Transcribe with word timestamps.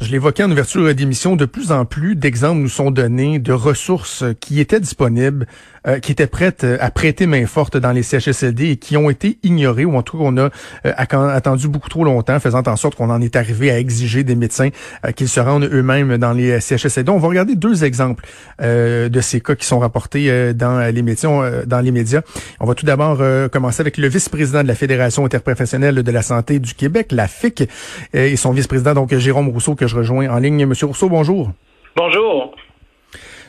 Je 0.00 0.10
l'évoquais 0.10 0.42
en 0.42 0.50
ouverture 0.50 0.94
d'émission, 0.94 1.36
de 1.36 1.46
plus 1.46 1.72
en 1.72 1.86
plus 1.86 2.16
d'exemples 2.16 2.60
nous 2.60 2.68
sont 2.68 2.90
donnés 2.90 3.38
de 3.38 3.52
ressources 3.52 4.24
qui 4.40 4.60
étaient 4.60 4.78
disponibles, 4.78 5.46
euh, 5.88 6.00
qui 6.00 6.12
étaient 6.12 6.26
prêtes 6.26 6.64
euh, 6.64 6.76
à 6.80 6.90
prêter 6.90 7.26
main 7.26 7.46
forte 7.46 7.78
dans 7.78 7.92
les 7.92 8.02
CHSLD 8.02 8.70
et 8.72 8.76
qui 8.76 8.98
ont 8.98 9.08
été 9.08 9.38
ignorées 9.42 9.84
ou 9.86 9.96
en 9.96 10.02
tout 10.02 10.18
cas 10.18 10.24
on 10.26 10.36
a 10.36 10.50
euh, 10.84 10.92
attendu 10.96 11.68
beaucoup 11.68 11.88
trop 11.88 12.04
longtemps, 12.04 12.38
faisant 12.40 12.62
en 12.66 12.76
sorte 12.76 12.94
qu'on 12.94 13.08
en 13.08 13.22
est 13.22 13.36
arrivé 13.36 13.70
à 13.70 13.78
exiger 13.78 14.22
des 14.22 14.34
médecins 14.34 14.68
qu'ils 15.14 15.28
se 15.28 15.40
rendent 15.40 15.64
eux-mêmes 15.64 16.18
dans 16.18 16.32
les 16.32 16.60
CHSLD. 16.60 17.10
On 17.10 17.18
va 17.18 17.28
regarder 17.28 17.54
deux 17.54 17.84
exemples 17.84 18.26
de 18.60 19.20
ces 19.20 19.40
cas 19.40 19.54
qui 19.54 19.66
sont 19.66 19.78
rapportés 19.78 20.54
dans 20.54 20.92
les 20.92 21.02
médias. 21.02 22.20
On 22.60 22.66
va 22.66 22.74
tout 22.74 22.86
d'abord 22.86 23.22
commencer 23.50 23.80
avec 23.80 23.96
le 23.96 24.08
vice-président 24.08 24.62
de 24.62 24.68
la 24.68 24.74
Fédération 24.74 25.24
interprofessionnelle 25.24 26.02
de 26.02 26.10
la 26.10 26.22
santé 26.22 26.58
du 26.58 26.74
Québec, 26.74 27.08
la 27.12 27.28
FIC, 27.28 27.68
et 28.12 28.36
son 28.36 28.52
vice-président, 28.52 28.94
donc 28.94 29.14
Jérôme 29.14 29.48
Rousseau, 29.48 29.74
je 29.86 29.96
rejoins 29.96 30.28
en 30.28 30.38
ligne. 30.38 30.66
Monsieur 30.66 30.86
Rousseau, 30.86 31.08
bonjour. 31.08 31.50
Bonjour. 31.96 32.54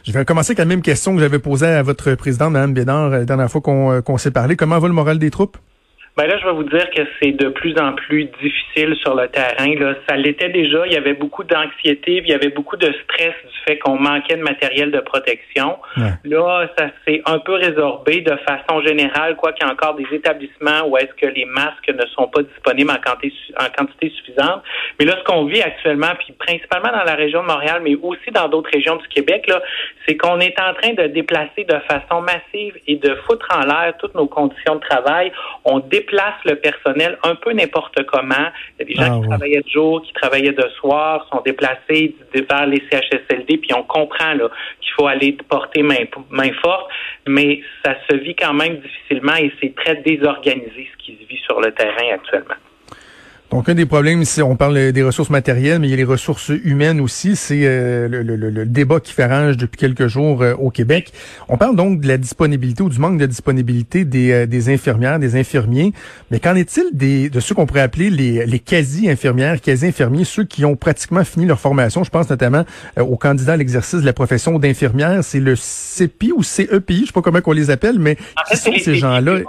Je 0.06 0.12
vais 0.14 0.24
commencer 0.24 0.52
avec 0.52 0.60
la 0.60 0.66
même 0.66 0.82
question 0.82 1.14
que 1.16 1.20
j'avais 1.20 1.40
posée 1.40 1.68
à 1.68 1.84
votre 1.84 2.16
présidente, 2.16 2.54
Mme 2.54 2.74
Bédard, 2.74 3.10
la 3.10 3.26
dernière 3.26 3.52
fois 3.52 3.62
euh, 3.68 4.02
qu'on 4.02 4.18
s'est 4.18 4.32
parlé. 4.32 4.56
Comment 4.56 4.80
va 4.80 4.88
le 4.88 4.94
moral 4.94 5.20
des 5.20 5.30
troupes? 5.30 5.58
Ben 6.18 6.26
là, 6.26 6.40
je 6.40 6.46
vais 6.46 6.54
vous 6.54 6.64
dire 6.64 6.90
que 6.90 7.04
c'est 7.22 7.32
de 7.32 7.50
plus 7.50 7.78
en 7.78 7.94
plus 7.94 8.26
difficile 8.42 8.96
sur 9.04 9.14
le 9.14 9.28
terrain. 9.28 9.76
Là. 9.76 9.94
Ça 10.10 10.16
l'était 10.16 10.50
déjà. 10.50 10.88
Il 10.88 10.94
y 10.94 10.98
avait 10.98 11.14
beaucoup 11.14 11.44
d'anxiété, 11.44 12.24
il 12.26 12.28
y 12.28 12.34
avait 12.34 12.50
beaucoup 12.50 12.76
de 12.76 12.92
stress 13.04 13.36
du 13.46 13.58
fait 13.68 13.78
qu'on 13.78 14.00
manquait 14.00 14.36
de 14.36 14.42
matériel 14.42 14.90
de 14.90 15.00
protection. 15.00 15.78
Là, 16.24 16.68
ça 16.76 16.88
s'est 17.06 17.22
un 17.26 17.38
peu 17.38 17.54
résorbé 17.54 18.22
de 18.22 18.36
façon 18.48 18.82
générale, 18.82 19.36
quoi 19.36 19.54
qu'il 19.54 19.68
y 19.68 19.70
a 19.70 19.74
encore 19.74 19.94
des 19.94 20.08
établissements 20.12 20.88
où 20.88 20.98
est-ce 20.98 21.14
que 21.22 21.28
les 21.28 21.46
masques 21.46 21.88
ne 21.88 22.06
sont 22.16 22.28
pas 22.28 22.42
disponibles 22.42 22.90
en 22.90 22.96
quantité, 22.96 23.36
en 23.60 23.70
quantité 23.78 24.10
suffisante. 24.10 24.64
Mais 25.00 25.06
là, 25.06 25.18
ce 25.20 25.24
qu'on 25.24 25.46
vit 25.46 25.62
actuellement, 25.62 26.16
puis 26.18 26.34
principalement 26.34 26.98
dans 26.98 27.04
la 27.04 27.14
région 27.14 27.44
de 27.44 27.48
Montréal, 27.48 27.82
mais 27.84 27.96
aussi 27.96 28.32
dans 28.32 28.48
d'autres 28.48 28.72
régions 28.74 28.96
du 28.96 29.08
Québec, 29.10 29.46
là, 29.48 29.62
c'est 30.08 30.18
qu'on 30.18 30.40
est 30.40 30.60
en 30.60 30.74
train 30.74 30.94
de 30.94 31.08
déplacer 31.08 31.64
de 31.64 31.78
façon 31.88 32.22
massive 32.22 32.74
et 32.88 32.96
de 32.96 33.14
foutre 33.28 33.48
en 33.56 33.66
l'air 33.68 33.94
toutes 34.00 34.16
nos 34.16 34.28
conditions 34.28 34.76
de 34.76 34.82
travail. 34.82 35.32
On 35.64 35.80
place 36.08 36.36
le 36.46 36.56
personnel 36.56 37.18
un 37.24 37.36
peu 37.36 37.52
n'importe 37.54 38.04
comment. 38.06 38.48
Il 38.80 38.80
y 38.80 38.82
a 38.82 38.86
des 38.86 38.96
gens 38.96 39.20
ah, 39.20 39.22
qui 39.22 39.28
travaillaient 39.28 39.62
de 39.62 39.70
jour, 39.70 40.02
qui 40.02 40.14
travaillaient 40.14 40.52
de 40.52 40.70
soir, 40.80 41.28
sont 41.32 41.42
déplacés 41.42 42.16
vers 42.34 42.66
les 42.66 42.82
CHSLD, 42.90 43.58
puis 43.58 43.74
on 43.76 43.84
comprend 43.84 44.34
qu'il 44.34 44.92
faut 44.98 45.08
aller 45.08 45.38
porter 45.48 45.84
main, 45.84 46.06
main 46.32 46.52
forte, 46.64 46.90
mais 47.28 47.62
ça 47.86 47.96
se 48.10 48.16
vit 48.16 48.36
quand 48.36 48.54
même 48.54 48.78
difficilement 48.78 49.36
et 49.36 49.52
c'est 49.62 49.76
très 49.76 49.98
désorganisé 49.98 50.90
ce 50.92 51.06
qui 51.06 51.20
se 51.22 51.28
vit 51.28 51.40
sur 51.46 51.62
le 51.62 51.72
terrain 51.74 52.16
actuellement. 52.16 52.56
Donc, 53.52 53.70
un 53.70 53.76
des 53.76 53.86
problèmes, 53.86 54.26
si 54.26 54.42
on 54.42 54.58
parle 54.58 54.92
des 54.92 55.04
ressources 55.04 55.30
matérielles, 55.30 55.80
mais 55.80 55.88
il 55.88 55.92
y 55.92 55.94
a 55.94 55.98
les 55.98 56.04
ressources 56.04 56.50
humaines 56.50 57.00
aussi, 57.00 57.38
c'est 57.38 57.62
euh, 57.64 58.10
le, 58.10 58.66
débat 58.66 59.00
qui 59.00 59.14
fait 59.14 59.26
rage 59.26 59.56
depuis 59.56 59.78
quelques 59.78 60.08
jours 60.08 60.42
euh, 60.42 60.54
au 60.56 60.70
Québec. 60.70 61.14
On 61.48 61.58
parle 61.58 61.78
donc 61.78 62.02
de 62.02 62.08
la 62.10 62.18
disponibilité 62.18 62.84
ou 62.84 62.90
du 62.90 63.00
manque 63.00 63.18
de 63.18 63.26
disponibilité 63.26 64.04
des, 64.04 64.32
euh, 64.32 64.46
des 64.48 64.70
infirmières, 64.70 65.18
des 65.18 65.38
infirmiers. 65.38 65.94
Mais 66.30 66.42
qu'en 66.42 66.56
est-il 66.56 66.90
des, 66.92 67.30
de 67.30 67.40
ceux 67.40 67.56
qu'on 67.56 67.66
pourrait 67.66 67.82
appeler 67.82 68.10
les, 68.10 68.46
les 68.46 68.60
quasi-infirmières, 68.60 69.62
quasi-infirmiers, 69.62 70.26
ceux 70.26 70.44
qui 70.44 70.66
ont 70.66 70.76
pratiquement 70.76 71.24
fini 71.24 71.46
leur 71.46 71.60
formation? 71.60 72.04
Je 72.04 72.10
pense 72.10 72.30
notamment 72.30 72.66
aux 73.00 73.18
candidats 73.18 73.54
à 73.54 73.58
l'exercice 73.58 74.02
de 74.02 74.06
la 74.06 74.14
profession 74.14 74.60
d'infirmière. 74.60 75.24
C'est 75.24 75.40
le 75.40 75.56
CEPI 75.56 76.34
ou 76.34 76.44
CEPI, 76.44 77.02
je 77.02 77.06
sais 77.06 77.14
pas 77.14 77.22
comment 77.22 77.40
on 77.46 77.52
les 77.54 77.70
appelle, 77.70 77.98
mais 77.98 78.18
qui 78.50 78.58
sont 78.58 78.74
ces 78.78 78.96
gens-là? 78.96 79.40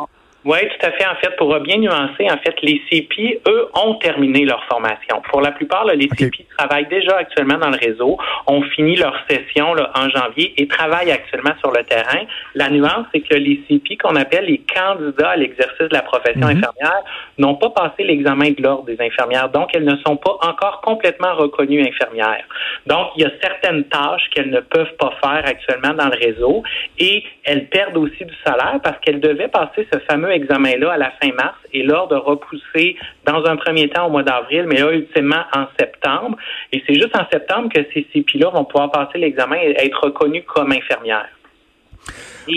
Oui, 0.48 0.56
tout 0.60 0.86
à 0.86 0.92
fait. 0.92 1.04
En 1.04 1.14
fait, 1.16 1.36
pour 1.36 1.60
bien 1.60 1.76
nuancer, 1.76 2.24
en 2.24 2.38
fait, 2.38 2.54
les 2.62 2.80
CPI, 2.88 3.38
eux, 3.46 3.68
ont 3.74 3.96
terminé 3.96 4.46
leur 4.46 4.64
formation. 4.64 5.20
Pour 5.28 5.42
la 5.42 5.52
plupart, 5.52 5.84
là, 5.84 5.94
les 5.94 6.08
CPI 6.08 6.46
travaillent 6.56 6.88
déjà 6.88 7.18
actuellement 7.18 7.58
dans 7.58 7.68
le 7.68 7.76
réseau, 7.76 8.16
ont 8.46 8.62
fini 8.62 8.96
leur 8.96 9.14
session 9.28 9.74
là, 9.74 9.90
en 9.94 10.08
janvier 10.08 10.54
et 10.56 10.66
travaillent 10.66 11.10
actuellement 11.10 11.52
sur 11.60 11.70
le 11.70 11.84
terrain. 11.84 12.20
La 12.54 12.70
nuance, 12.70 13.04
c'est 13.12 13.20
que 13.20 13.34
les 13.34 13.60
CPI, 13.68 13.98
qu'on 13.98 14.16
appelle 14.16 14.46
les 14.46 14.62
candidats 14.74 15.32
à 15.32 15.36
l'exercice 15.36 15.86
de 15.86 15.92
la 15.92 16.00
profession 16.00 16.46
mhm. 16.46 16.56
infirmière, 16.56 17.02
n'ont 17.36 17.56
pas 17.56 17.68
passé 17.68 18.04
l'examen 18.04 18.52
de 18.52 18.62
l'ordre 18.62 18.86
des 18.86 18.98
infirmières. 19.02 19.50
Donc, 19.50 19.68
elles 19.74 19.84
ne 19.84 19.96
sont 19.96 20.16
pas 20.16 20.38
encore 20.40 20.80
complètement 20.80 21.34
reconnues 21.34 21.86
infirmières. 21.86 22.44
Donc, 22.86 23.08
il 23.16 23.22
y 23.22 23.26
a 23.26 23.30
certaines 23.42 23.84
tâches 23.84 24.30
qu'elles 24.34 24.48
ne 24.48 24.60
peuvent 24.60 24.96
pas 24.98 25.12
faire 25.22 25.42
actuellement 25.44 25.92
dans 25.92 26.08
le 26.08 26.16
réseau 26.16 26.62
et 26.98 27.22
elles 27.44 27.66
perdent 27.68 27.98
aussi 27.98 28.24
du 28.24 28.34
salaire 28.46 28.80
parce 28.82 28.98
qu'elles 29.00 29.20
devaient 29.20 29.48
passer 29.48 29.86
ce 29.92 29.98
fameux 30.10 30.37
examen-là 30.42 30.92
à 30.92 30.96
la 30.96 31.10
fin 31.22 31.32
mars 31.34 31.56
et 31.72 31.82
lors 31.82 32.08
de 32.08 32.16
repousser 32.16 32.96
dans 33.26 33.44
un 33.44 33.56
premier 33.56 33.88
temps 33.88 34.06
au 34.06 34.10
mois 34.10 34.22
d'avril, 34.22 34.64
mais 34.68 34.80
là, 34.80 34.92
ultimement 34.92 35.44
en 35.54 35.66
septembre. 35.78 36.36
Et 36.72 36.82
c'est 36.86 36.94
juste 36.94 37.14
en 37.16 37.26
septembre 37.30 37.68
que 37.72 37.80
ces 37.92 38.06
CPI-là 38.12 38.50
vont 38.50 38.64
pouvoir 38.64 38.90
passer 38.90 39.18
l'examen 39.18 39.56
et 39.56 39.74
être 39.78 40.04
reconnus 40.04 40.44
comme 40.46 40.72
infirmières. 40.72 41.28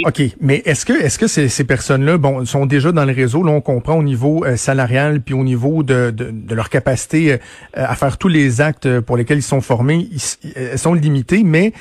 OK, 0.05 0.21
mais 0.39 0.61
est-ce 0.65 0.85
que 0.85 0.93
est-ce 0.93 1.19
que 1.19 1.27
ces, 1.27 1.63
personnes-là 1.65 2.17
bon 2.17 2.45
sont 2.45 2.65
déjà 2.65 2.91
dans 2.91 3.03
le 3.03 3.11
réseau? 3.11 3.43
Là 3.43 3.51
on 3.51 3.61
comprend 3.61 3.95
au 3.95 4.03
niveau 4.03 4.45
euh, 4.45 4.55
salarial 4.55 5.21
puis 5.21 5.33
au 5.33 5.43
niveau 5.43 5.83
de, 5.83 6.11
de, 6.11 6.55
leur 6.55 6.69
capacité 6.69 7.33
euh, 7.33 7.37
à 7.73 7.95
faire 7.95 8.17
tous 8.17 8.29
les 8.29 8.61
actes 8.61 9.01
pour 9.01 9.17
lesquels 9.17 9.39
ils 9.39 9.43
sont 9.43 9.59
formés, 9.59 10.07
ils 10.11 10.77
sont 10.77 10.93
limités 10.93 11.41
mais 11.43 11.73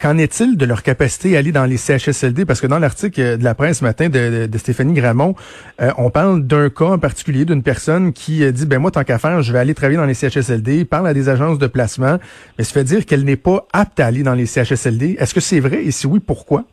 Qu'en 0.00 0.16
est-il 0.16 0.56
de 0.56 0.64
leur 0.64 0.82
capacité 0.82 1.36
à 1.36 1.40
aller 1.40 1.52
dans 1.52 1.66
les 1.66 1.76
CHSLD? 1.76 2.46
Parce 2.46 2.62
que 2.62 2.66
dans 2.66 2.78
l'article 2.78 3.36
de 3.36 3.44
la 3.44 3.54
presse 3.54 3.80
ce 3.80 3.84
matin 3.84 4.08
de, 4.08 4.48
Stéphanie 4.56 4.94
Gramont, 4.94 5.34
euh, 5.82 5.90
on 5.98 6.08
parle 6.08 6.46
d'un 6.46 6.70
cas 6.70 6.86
en 6.86 6.98
particulier 6.98 7.44
d'une 7.44 7.62
personne 7.62 8.14
qui 8.14 8.42
euh, 8.42 8.50
dit, 8.50 8.64
ben 8.64 8.78
moi, 8.78 8.90
tant 8.90 9.04
qu'à 9.04 9.18
faire, 9.18 9.42
je 9.42 9.52
vais 9.52 9.58
aller 9.58 9.74
travailler 9.74 9.98
dans 9.98 10.06
les 10.06 10.14
CHSLD, 10.14 10.86
parle 10.86 11.06
à 11.06 11.12
des 11.12 11.28
agences 11.28 11.58
de 11.58 11.66
placement, 11.66 12.18
mais 12.56 12.64
se 12.64 12.72
fait 12.72 12.84
dire 12.84 13.04
qu'elle 13.04 13.24
n'est 13.24 13.36
pas 13.36 13.66
apte 13.74 14.00
à 14.00 14.06
aller 14.06 14.22
dans 14.22 14.32
les 14.32 14.46
CHSLD. 14.46 15.16
Est-ce 15.18 15.34
que 15.34 15.40
c'est 15.40 15.60
vrai? 15.60 15.84
Et 15.84 15.90
si 15.90 16.06
oui, 16.06 16.18
pourquoi? 16.18 16.64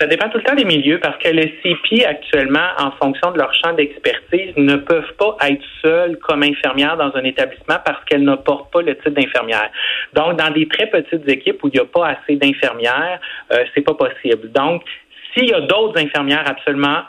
Ça 0.00 0.06
dépend 0.08 0.28
tout 0.28 0.38
le 0.38 0.44
temps 0.44 0.56
des 0.56 0.64
milieux 0.64 0.98
parce 0.98 1.16
que 1.18 1.28
les 1.28 1.54
CPI 1.62 2.04
actuellement, 2.04 2.68
en 2.78 2.90
fonction 2.92 3.30
de 3.30 3.38
leur 3.38 3.54
champ 3.54 3.72
d'expertise, 3.74 4.52
ne 4.56 4.76
peuvent 4.76 5.12
pas 5.18 5.36
être 5.48 5.62
seules 5.82 6.18
comme 6.18 6.42
infirmières 6.42 6.96
dans 6.96 7.14
un 7.14 7.22
établissement 7.22 7.76
parce 7.84 8.04
qu'elles 8.06 8.24
ne 8.24 8.34
pas 8.34 8.82
le 8.82 8.96
titre 8.96 9.10
d'infirmière. 9.10 9.70
Donc, 10.12 10.36
dans 10.36 10.50
des 10.50 10.66
très 10.66 10.86
petites 10.86 11.28
équipes 11.28 11.62
où 11.62 11.68
il 11.68 11.74
n'y 11.74 11.80
a 11.80 11.84
pas 11.84 12.08
assez 12.08 12.36
d'infirmières, 12.36 13.20
euh, 13.52 13.64
c'est 13.74 13.82
pas 13.82 13.94
possible. 13.94 14.50
Donc, 14.50 14.82
s'il 15.34 15.48
y 15.48 15.54
a 15.54 15.60
d'autres 15.60 15.98
infirmières 16.00 16.44
absolument, 16.46 17.02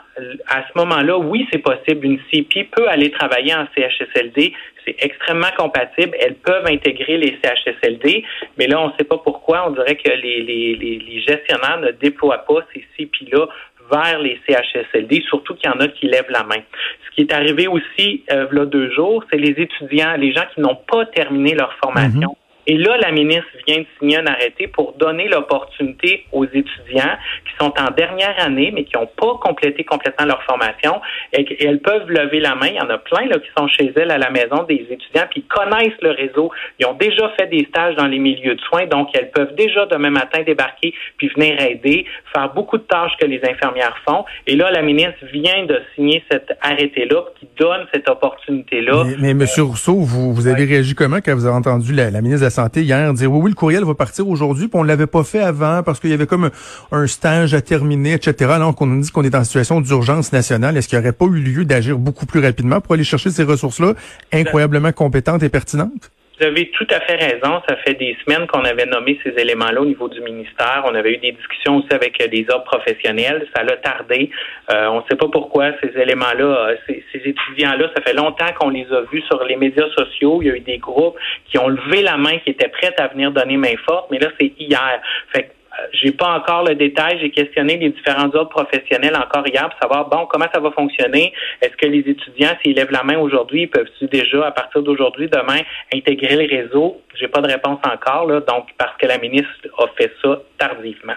à 0.48 0.62
ce 0.62 0.78
moment-là, 0.78 1.18
oui, 1.18 1.46
c'est 1.52 1.58
possible. 1.58 2.06
Une 2.06 2.18
CPI 2.30 2.64
peut 2.64 2.88
aller 2.88 3.10
travailler 3.10 3.54
en 3.54 3.66
CHSLD. 3.76 4.52
C'est 4.86 4.96
extrêmement 5.00 5.50
compatible. 5.56 6.16
Elles 6.20 6.36
peuvent 6.36 6.66
intégrer 6.66 7.18
les 7.18 7.36
CHSLD, 7.42 8.24
mais 8.56 8.66
là, 8.66 8.80
on 8.80 8.88
ne 8.88 8.92
sait 8.98 9.04
pas 9.04 9.18
pourquoi. 9.18 9.68
On 9.68 9.72
dirait 9.72 9.96
que 9.96 10.10
les, 10.10 10.42
les, 10.42 10.76
les, 10.76 11.20
gestionnaires 11.20 11.80
ne 11.80 11.90
déploient 11.90 12.44
pas 12.46 12.60
ces 12.72 12.84
CPI-là 12.96 13.46
vers 13.90 14.18
les 14.18 14.40
CHSLD, 14.48 15.22
surtout 15.28 15.54
qu'il 15.54 15.70
y 15.70 15.72
en 15.72 15.80
a 15.80 15.88
qui 15.88 16.06
lèvent 16.06 16.30
la 16.30 16.44
main. 16.44 16.62
Ce 17.06 17.14
qui 17.14 17.22
est 17.22 17.32
arrivé 17.32 17.66
aussi, 17.66 18.24
euh, 18.32 18.46
là, 18.50 18.64
deux 18.66 18.90
jours, 18.92 19.24
c'est 19.30 19.38
les 19.38 19.60
étudiants, 19.60 20.16
les 20.16 20.32
gens 20.32 20.44
qui 20.54 20.60
n'ont 20.60 20.76
pas 20.76 21.06
terminé 21.06 21.54
leur 21.54 21.72
formation. 21.74 22.30
Mm-hmm. 22.30 22.45
Et 22.66 22.76
là, 22.76 22.96
la 22.98 23.12
ministre 23.12 23.46
vient 23.66 23.78
de 23.78 23.86
signer 23.98 24.18
un 24.18 24.26
arrêté 24.26 24.66
pour 24.66 24.94
donner 24.94 25.28
l'opportunité 25.28 26.24
aux 26.32 26.44
étudiants 26.44 27.16
qui 27.44 27.56
sont 27.60 27.72
en 27.78 27.90
dernière 27.96 28.34
année, 28.38 28.72
mais 28.74 28.84
qui 28.84 28.96
n'ont 28.96 29.06
pas 29.06 29.38
complété 29.40 29.84
complètement 29.84 30.26
leur 30.26 30.42
formation, 30.42 31.00
et, 31.32 31.64
elles 31.64 31.80
peuvent 31.80 32.08
lever 32.08 32.40
la 32.40 32.54
main. 32.54 32.68
Il 32.68 32.76
y 32.76 32.80
en 32.80 32.90
a 32.90 32.98
plein 32.98 33.26
là, 33.26 33.38
qui 33.38 33.48
sont 33.56 33.68
chez 33.68 33.92
elles 33.96 34.10
à 34.10 34.18
la 34.18 34.30
maison, 34.30 34.64
des 34.64 34.86
étudiants, 34.90 35.26
puis 35.30 35.42
connaissent 35.42 36.00
le 36.02 36.10
réseau. 36.10 36.50
Ils 36.78 36.86
ont 36.86 36.94
déjà 36.94 37.28
fait 37.38 37.46
des 37.46 37.66
stages 37.68 37.94
dans 37.96 38.06
les 38.06 38.18
milieux 38.18 38.54
de 38.54 38.60
soins, 38.62 38.86
donc 38.86 39.10
elles 39.14 39.30
peuvent 39.30 39.54
déjà 39.54 39.86
demain 39.86 40.10
matin 40.10 40.42
débarquer 40.42 40.94
puis 41.18 41.28
venir 41.28 41.60
aider, 41.60 42.04
faire 42.34 42.52
beaucoup 42.52 42.78
de 42.78 42.82
tâches 42.82 43.12
que 43.20 43.26
les 43.26 43.40
infirmières 43.44 43.96
font. 44.08 44.24
Et 44.46 44.56
là, 44.56 44.70
la 44.70 44.82
ministre 44.82 45.24
vient 45.32 45.64
de 45.64 45.80
signer 45.94 46.22
cet 46.30 46.52
arrêté-là 46.60 47.24
qui 47.38 47.48
donne 47.58 47.86
cette 47.92 48.08
opportunité-là. 48.08 49.04
Mais, 49.18 49.34
mais 49.34 49.44
M. 49.44 49.64
Rousseau, 49.64 49.94
vous, 50.00 50.34
vous 50.34 50.46
avez 50.46 50.64
réagi 50.64 50.94
comment 50.94 51.16
quand 51.16 51.34
vous 51.34 51.46
avez 51.46 51.56
entendu 51.56 51.92
la, 51.92 52.10
la 52.10 52.20
ministre 52.20 52.40
de 52.40 52.46
la 52.46 52.50
Santé 52.56 52.84
hier 52.84 53.12
dire 53.12 53.30
oui, 53.30 53.40
oui, 53.42 53.50
le 53.50 53.54
courriel 53.54 53.84
va 53.84 53.94
partir 53.94 54.26
aujourd'hui, 54.28 54.68
puis 54.68 54.78
on 54.78 54.82
l'avait 54.82 55.06
pas 55.06 55.24
fait 55.24 55.40
avant 55.40 55.82
parce 55.82 56.00
qu'il 56.00 56.08
y 56.08 56.14
avait 56.14 56.26
comme 56.26 56.50
un, 56.90 57.06
stage 57.06 57.52
à 57.52 57.60
terminer, 57.60 58.14
etc. 58.14 58.50
Alors 58.54 58.74
qu'on 58.74 58.86
nous 58.86 59.02
dit 59.02 59.10
qu'on 59.10 59.24
est 59.24 59.34
en 59.34 59.44
situation 59.44 59.82
d'urgence 59.82 60.32
nationale, 60.32 60.76
est-ce 60.76 60.88
qu'il 60.88 60.98
n'y 60.98 61.04
aurait 61.04 61.12
pas 61.12 61.26
eu 61.26 61.38
lieu 61.38 61.64
d'agir 61.66 61.98
beaucoup 61.98 62.24
plus 62.24 62.40
rapidement 62.40 62.80
pour 62.80 62.94
aller 62.94 63.04
chercher 63.04 63.30
ces 63.30 63.42
ressources-là 63.42 63.92
incroyablement 64.32 64.92
compétentes 64.92 65.42
et 65.42 65.50
pertinentes? 65.50 66.10
Vous 66.38 66.44
avez 66.44 66.68
tout 66.70 66.86
à 66.90 67.00
fait 67.00 67.16
raison. 67.16 67.62
Ça 67.66 67.76
fait 67.76 67.94
des 67.94 68.16
semaines 68.24 68.46
qu'on 68.46 68.64
avait 68.64 68.84
nommé 68.84 69.18
ces 69.24 69.30
éléments-là 69.30 69.80
au 69.80 69.86
niveau 69.86 70.08
du 70.08 70.20
ministère. 70.20 70.82
On 70.84 70.94
avait 70.94 71.14
eu 71.14 71.16
des 71.16 71.32
discussions 71.32 71.76
aussi 71.76 71.88
avec 71.90 72.20
euh, 72.20 72.26
des 72.26 72.46
ordres 72.50 72.64
professionnels. 72.64 73.46
Ça 73.56 73.62
l'a 73.62 73.76
tardé. 73.78 74.30
Euh, 74.70 74.88
on 74.88 74.96
ne 74.96 75.02
sait 75.08 75.16
pas 75.16 75.28
pourquoi 75.28 75.72
ces 75.82 75.98
éléments-là, 75.98 76.44
euh, 76.44 76.76
ces, 76.86 77.02
étudiants-là, 77.24 77.90
ça 77.96 78.02
fait 78.02 78.12
longtemps 78.12 78.52
qu'on 78.58 78.68
les 78.68 78.86
a 78.92 79.00
vus 79.10 79.22
sur 79.22 79.42
les 79.44 79.56
médias 79.56 79.88
sociaux. 79.96 80.42
Il 80.42 80.48
y 80.48 80.50
a 80.50 80.56
eu 80.56 80.60
des 80.60 80.78
groupes 80.78 81.16
qui 81.46 81.58
ont 81.58 81.68
levé 81.68 82.02
la 82.02 82.18
main, 82.18 82.38
qui 82.38 82.50
étaient 82.50 82.68
prêts 82.68 82.94
à 82.98 83.08
venir 83.08 83.30
donner 83.30 83.56
main 83.56 83.74
forte, 83.86 84.10
mais 84.10 84.18
là, 84.18 84.28
c'est 84.38 84.52
hier. 84.58 85.00
Fait 85.32 85.52
j'ai 85.92 86.12
pas 86.12 86.28
encore 86.28 86.64
le 86.64 86.74
détail. 86.74 87.18
J'ai 87.20 87.30
questionné 87.30 87.76
les 87.76 87.90
différents 87.90 88.28
autres 88.28 88.50
professionnels 88.50 89.16
encore 89.16 89.46
hier 89.46 89.68
pour 89.68 89.78
savoir 89.80 90.08
bon 90.08 90.26
comment 90.26 90.46
ça 90.52 90.60
va 90.60 90.70
fonctionner? 90.70 91.32
Est-ce 91.62 91.76
que 91.76 91.86
les 91.86 92.00
étudiants 92.00 92.56
s'ils 92.62 92.76
lèvent 92.76 92.92
la 92.92 93.02
main 93.02 93.18
aujourd'hui 93.18 93.66
peuvent-ils 93.66 94.08
déjà 94.08 94.46
à 94.46 94.50
partir 94.50 94.82
d'aujourd'hui 94.82 95.28
demain 95.28 95.60
intégrer 95.92 96.46
le 96.46 96.62
réseau? 96.62 97.00
J'ai 97.18 97.28
pas 97.28 97.40
de 97.40 97.48
réponse 97.48 97.78
encore 97.84 98.26
là, 98.26 98.40
donc 98.40 98.66
parce 98.78 98.96
que 98.98 99.06
la 99.06 99.18
ministre 99.18 99.50
a 99.78 99.86
fait 99.96 100.12
ça 100.22 100.40
tardivement. 100.58 101.14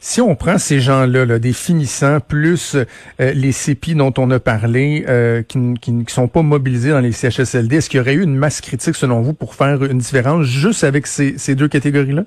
Si 0.00 0.20
on 0.20 0.36
prend 0.36 0.58
ces 0.58 0.78
gens-là, 0.78 1.24
là, 1.24 1.38
des 1.40 1.52
finissants, 1.52 2.20
plus 2.20 2.76
euh, 2.76 2.84
les 3.18 3.50
CEPI 3.50 3.96
dont 3.96 4.14
on 4.16 4.30
a 4.30 4.38
parlé, 4.38 5.04
euh, 5.08 5.42
qui 5.42 5.58
ne 5.58 6.04
sont 6.06 6.28
pas 6.28 6.42
mobilisés 6.42 6.90
dans 6.90 7.00
les 7.00 7.10
CHSLD, 7.10 7.76
est-ce 7.76 7.90
qu'il 7.90 7.98
y 7.98 8.00
aurait 8.00 8.14
eu 8.14 8.22
une 8.22 8.36
masse 8.36 8.60
critique, 8.60 8.94
selon 8.94 9.22
vous, 9.22 9.34
pour 9.34 9.56
faire 9.56 9.82
une 9.82 9.98
différence 9.98 10.46
juste 10.46 10.84
avec 10.84 11.08
ces, 11.08 11.36
ces 11.36 11.56
deux 11.56 11.66
catégories-là? 11.66 12.22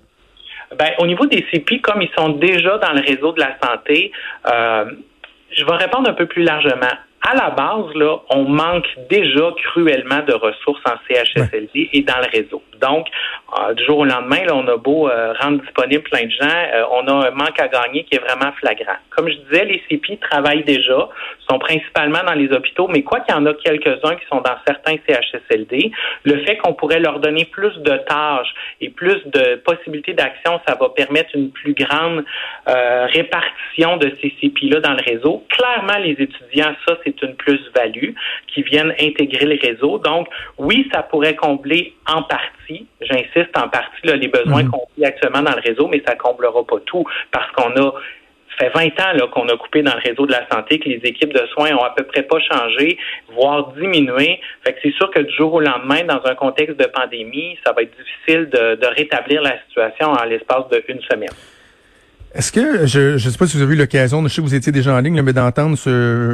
Ben, 0.77 0.91
au 0.99 1.07
niveau 1.07 1.25
des 1.25 1.45
CEPI, 1.51 1.81
comme 1.81 2.01
ils 2.01 2.11
sont 2.17 2.29
déjà 2.29 2.77
dans 2.77 2.93
le 2.93 3.01
réseau 3.01 3.31
de 3.33 3.39
la 3.39 3.57
santé, 3.61 4.11
euh, 4.47 4.85
je 5.51 5.65
vais 5.65 5.75
répondre 5.75 6.09
un 6.09 6.13
peu 6.13 6.25
plus 6.25 6.43
largement 6.43 6.95
à 7.23 7.35
la 7.35 7.51
base, 7.51 7.93
là, 7.93 8.17
on 8.29 8.45
manque 8.45 8.87
déjà 9.09 9.51
cruellement 9.63 10.21
de 10.27 10.33
ressources 10.33 10.81
en 10.85 10.95
CHSLD 11.07 11.89
et 11.93 12.01
dans 12.01 12.17
le 12.17 12.27
réseau. 12.31 12.63
Donc, 12.81 13.07
euh, 13.59 13.73
du 13.75 13.85
jour 13.85 13.99
au 13.99 14.05
lendemain, 14.05 14.43
là, 14.43 14.55
on 14.55 14.67
a 14.67 14.77
beau 14.77 15.07
euh, 15.07 15.33
rendre 15.39 15.61
disponible 15.61 16.03
plein 16.03 16.25
de 16.25 16.31
gens, 16.31 16.47
euh, 16.47 16.83
on 16.91 17.07
a 17.07 17.27
un 17.27 17.31
manque 17.31 17.59
à 17.59 17.67
gagner 17.67 18.05
qui 18.05 18.15
est 18.15 18.19
vraiment 18.19 18.51
flagrant. 18.53 18.97
Comme 19.11 19.29
je 19.29 19.35
disais, 19.35 19.65
les 19.65 19.83
CPI 19.87 20.17
travaillent 20.17 20.63
déjà, 20.63 21.09
sont 21.51 21.59
principalement 21.59 22.23
dans 22.25 22.33
les 22.33 22.51
hôpitaux, 22.51 22.87
mais 22.87 23.03
quoi 23.03 23.19
qu'il 23.21 23.35
y 23.35 23.37
en 23.37 23.45
a 23.45 23.53
quelques-uns 23.53 24.15
qui 24.15 24.25
sont 24.29 24.41
dans 24.41 24.55
certains 24.65 24.95
CHSLD, 25.07 25.91
le 26.23 26.43
fait 26.45 26.57
qu'on 26.57 26.73
pourrait 26.73 26.99
leur 26.99 27.19
donner 27.19 27.45
plus 27.45 27.75
de 27.79 27.97
tâches 28.07 28.53
et 28.79 28.89
plus 28.89 29.21
de 29.25 29.55
possibilités 29.55 30.13
d'action, 30.13 30.59
ça 30.67 30.75
va 30.79 30.89
permettre 30.89 31.29
une 31.35 31.51
plus 31.51 31.73
grande 31.73 32.23
répartition 32.65 33.97
de 33.97 34.11
ces 34.21 34.33
CPI-là 34.41 34.79
dans 34.79 34.93
le 34.93 35.03
réseau. 35.03 35.43
Clairement, 35.49 35.97
les 35.99 36.11
étudiants, 36.11 36.73
ça, 36.87 36.97
c'est 37.03 37.21
une 37.21 37.35
plus-value 37.35 38.11
qui 38.47 38.61
viennent 38.63 38.93
intégrer 38.99 39.45
le 39.45 39.59
réseau. 39.61 39.97
Donc, 39.99 40.27
oui, 40.57 40.89
ça 40.93 41.03
pourrait 41.03 41.35
combler 41.35 41.93
en 42.07 42.23
partie, 42.23 42.87
j'insiste 43.01 43.55
en 43.57 43.69
partie, 43.69 44.05
là, 44.05 44.15
les 44.15 44.27
besoins 44.27 44.63
mhm. 44.63 44.71
qu'on 44.71 44.87
vit 44.97 45.05
actuellement 45.05 45.41
dans 45.41 45.55
le 45.55 45.61
réseau, 45.61 45.87
mais 45.87 46.01
ça 46.05 46.15
comblera 46.15 46.65
pas 46.65 46.79
tout 46.85 47.05
parce 47.31 47.51
qu'on 47.51 47.71
a 47.81 47.91
fait 48.61 48.69
20 48.69 48.99
ans 49.01 49.27
qu'on 49.31 49.47
a 49.47 49.57
coupé 49.57 49.81
dans 49.81 49.93
le 49.93 50.01
réseau 50.01 50.25
de 50.25 50.31
la 50.31 50.47
santé, 50.49 50.79
que 50.79 50.89
les 50.89 51.01
équipes 51.03 51.33
de 51.33 51.45
soins 51.47 51.73
ont 51.73 51.83
à 51.83 51.93
peu 51.95 52.03
près 52.03 52.23
pas 52.23 52.39
changé, 52.39 52.97
voire 53.29 53.73
diminué. 53.73 54.39
Fait 54.63 54.73
que 54.73 54.79
c'est 54.83 54.93
sûr 54.93 55.09
que 55.09 55.19
du 55.19 55.33
jour 55.35 55.53
au 55.53 55.59
lendemain, 55.59 56.03
dans 56.03 56.21
un 56.25 56.35
contexte 56.35 56.77
de 56.77 56.85
pandémie, 56.85 57.57
ça 57.65 57.73
va 57.73 57.81
être 57.81 57.95
difficile 57.97 58.49
de, 58.49 58.75
de 58.75 58.87
rétablir 58.87 59.41
la 59.41 59.59
situation 59.67 60.11
en 60.11 60.23
l'espace 60.25 60.65
d'une 60.87 61.01
semaine. 61.01 61.29
Est-ce 62.33 62.53
que, 62.53 62.85
je 62.85 63.13
ne 63.13 63.17
sais 63.17 63.37
pas 63.37 63.45
si 63.45 63.57
vous 63.57 63.63
avez 63.63 63.73
eu 63.73 63.77
l'occasion, 63.77 64.23
je 64.23 64.29
sais 64.29 64.41
que 64.41 64.47
vous 64.47 64.55
étiez 64.55 64.71
déjà 64.71 64.95
en 64.95 64.99
ligne, 65.01 65.21
mais 65.21 65.33
d'entendre 65.33 65.77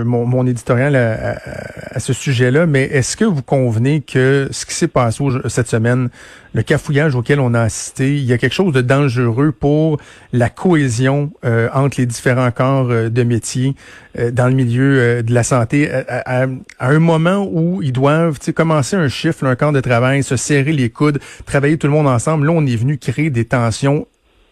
mon, 0.04 0.28
mon 0.28 0.46
éditorial 0.46 0.96
à, 0.96 2.00
ce 2.00 2.14
sujet-là, 2.14 2.68
mais 2.68 2.84
est-ce 2.84 3.18
que 3.18 3.26
vous 3.26 3.42
convenez 3.42 4.02
que 4.02 4.48
ce 4.52 4.68
qui 4.68 4.76
s'est 4.76 4.88
passé 4.88 5.24
cette 5.48 5.68
semaine, 5.68 6.10
le 6.54 6.62
cafouillage 6.62 7.16
auquel 7.16 7.40
on 7.40 7.56
a 7.56 7.62
assisté, 7.62 8.16
il 8.16 8.26
y 8.26 8.34
a 8.34 8.38
quelque 8.38 8.54
chose 8.54 8.74
de 8.74 8.82
dangereux 8.82 9.52
pour 9.52 9.98
la 10.34 10.52
cohésion 10.52 11.32
euh, 11.46 11.68
entre 11.74 12.00
les 12.00 12.06
différents 12.06 12.52
corps 12.52 12.92
euh, 12.92 13.10
de 13.10 13.24
métier 13.24 13.74
euh, 14.20 14.30
dans 14.30 14.48
le 14.48 14.54
milieu 14.54 15.24
de 15.24 15.34
la 15.34 15.42
santé, 15.42 15.90
à, 15.92 16.46
un 16.80 17.00
moment 17.00 17.50
où 17.52 17.82
ils 17.82 17.92
doivent 17.92 18.38
commencer 18.54 18.96
un 18.96 19.08
chiffre, 19.08 19.46
un 19.48 19.56
camp 19.56 19.72
de 19.72 19.82
travail, 19.82 20.22
se 20.22 20.36
serrer 20.36 20.74
les 20.74 20.92
coudes, 20.92 21.20
travailler 21.48 21.80
tout 21.80 21.88
le 21.88 21.94
monde 21.94 22.08
ensemble, 22.08 22.46
là 22.46 22.54
on 22.54 22.68
est 22.68 22.76
venu 22.76 23.00
créer 23.00 23.32
des 23.32 23.46
tensions 23.46 24.06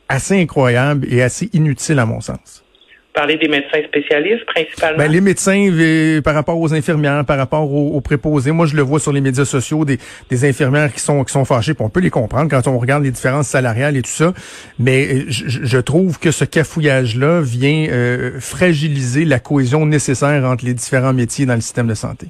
assez 0.09 0.39
incroyable 0.39 1.07
et 1.09 1.21
assez 1.21 1.49
inutile 1.53 1.99
à 1.99 2.05
mon 2.05 2.21
sens. 2.21 2.63
Parler 3.13 3.37
des 3.37 3.47
médecins 3.47 3.81
spécialistes 3.87 4.45
principalement? 4.45 4.97
Ben, 4.97 5.09
les 5.09 5.21
médecins 5.21 5.69
euh, 5.71 6.21
par 6.21 6.33
rapport 6.33 6.59
aux 6.59 6.73
infirmières, 6.73 7.23
par 7.23 7.37
rapport 7.37 7.71
aux, 7.71 8.01
préposés. 8.01 8.51
Moi, 8.51 8.65
je 8.65 8.75
le 8.75 8.81
vois 8.81 8.99
sur 8.99 9.13
les 9.13 9.21
médias 9.21 9.45
sociaux, 9.45 9.85
des, 9.85 9.99
des 10.29 10.43
infirmières 10.43 10.93
qui 10.93 10.99
sont 10.99 11.23
qui 11.23 11.31
sont 11.31 11.45
fâchées. 11.45 11.73
on 11.79 11.89
peut 11.89 12.01
les 12.01 12.09
comprendre 12.09 12.49
quand 12.49 12.67
on 12.67 12.77
regarde 12.77 13.05
les 13.05 13.11
différences 13.11 13.47
salariales 13.47 13.95
et 13.95 14.01
tout 14.01 14.11
ça. 14.11 14.33
Mais 14.79 15.07
euh, 15.07 15.25
je, 15.29 15.77
trouve 15.77 16.19
que 16.19 16.31
ce 16.31 16.43
cafouillage-là 16.43 17.39
vient 17.39 17.87
euh, 17.89 18.37
fragiliser 18.41 19.23
la 19.23 19.39
cohésion 19.39 19.85
nécessaire 19.85 20.43
entre 20.43 20.65
les 20.65 20.73
différents 20.73 21.13
métiers 21.13 21.45
dans 21.45 21.55
le 21.55 21.61
système 21.61 21.87
de 21.87 21.93
santé. 21.93 22.27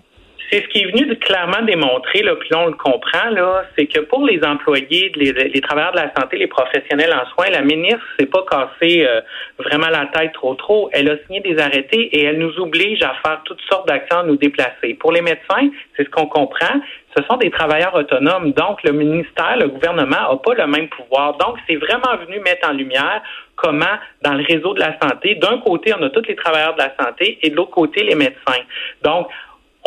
C'est 0.56 0.62
ce 0.62 0.68
qui 0.70 0.84
est 0.84 0.86
venu 0.86 1.14
clairement 1.18 1.62
démontrer, 1.64 2.24
là, 2.24 2.34
puis 2.38 2.48
là, 2.50 2.60
on 2.60 2.68
le 2.68 2.78
comprend, 2.78 3.30
là, 3.32 3.66
c'est 3.78 3.88
que 3.88 4.00
pour 4.00 4.26
les 4.26 4.42
employés, 4.42 5.12
les, 5.18 5.60
travailleurs 5.60 5.92
de 5.92 5.98
la 5.98 6.14
santé, 6.18 6.38
les 6.38 6.48
professionnels 6.48 7.14
en 7.14 7.30
soins, 7.32 7.50
la 7.52 7.62
ministre 7.62 8.00
s'est 8.18 8.26
pas 8.26 8.46
cassé 8.50 9.06
euh, 9.06 9.20
vraiment 9.60 9.90
la 9.90 10.06
tête 10.14 10.32
trop 10.32 10.56
trop. 10.56 10.90
Elle 10.94 11.10
a 11.10 11.18
signé 11.26 11.42
des 11.42 11.58
arrêtés 11.58 12.08
et 12.16 12.24
elle 12.24 12.38
nous 12.38 12.58
oblige 12.58 13.04
à 13.04 13.16
faire 13.22 13.42
toutes 13.44 13.60
sortes 13.70 13.86
d'actions, 13.90 14.20
à 14.20 14.24
nous 14.24 14.38
déplacer. 14.38 14.94
Pour 14.98 15.12
les 15.12 15.22
médecins, 15.22 15.68
c'est 15.98 16.06
ce 16.06 16.10
qu'on 16.10 16.28
comprend. 16.28 16.80
Ce 17.18 17.24
sont 17.26 17.36
des 17.36 17.52
travailleurs 17.52 17.96
autonomes, 17.96 18.54
donc 18.54 18.82
le 18.84 18.94
ministère, 18.94 19.58
le 19.60 19.68
gouvernement 19.68 20.32
n'a 20.32 20.38
pas 20.38 20.54
le 20.54 20.68
même 20.68 20.88
pouvoir. 20.88 21.36
Donc, 21.38 21.58
c'est 21.68 21.76
vraiment 21.76 22.16
venu 22.26 22.40
mettre 22.40 22.70
en 22.70 22.74
lumière 22.74 23.22
comment, 23.56 23.98
dans 24.22 24.34
le 24.34 24.44
réseau 24.44 24.74
de 24.74 24.80
la 24.80 24.98
santé, 25.00 25.36
d'un 25.36 25.60
côté, 25.60 25.94
on 25.98 26.04
a 26.04 26.10
tous 26.10 26.28
les 26.28 26.36
travailleurs 26.36 26.76
de 26.76 26.80
la 26.80 26.94
santé 27.00 27.40
et 27.42 27.50
de 27.50 27.56
l'autre 27.56 27.72
côté, 27.72 28.04
les 28.04 28.16
médecins. 28.16 28.62
Donc, 29.04 29.28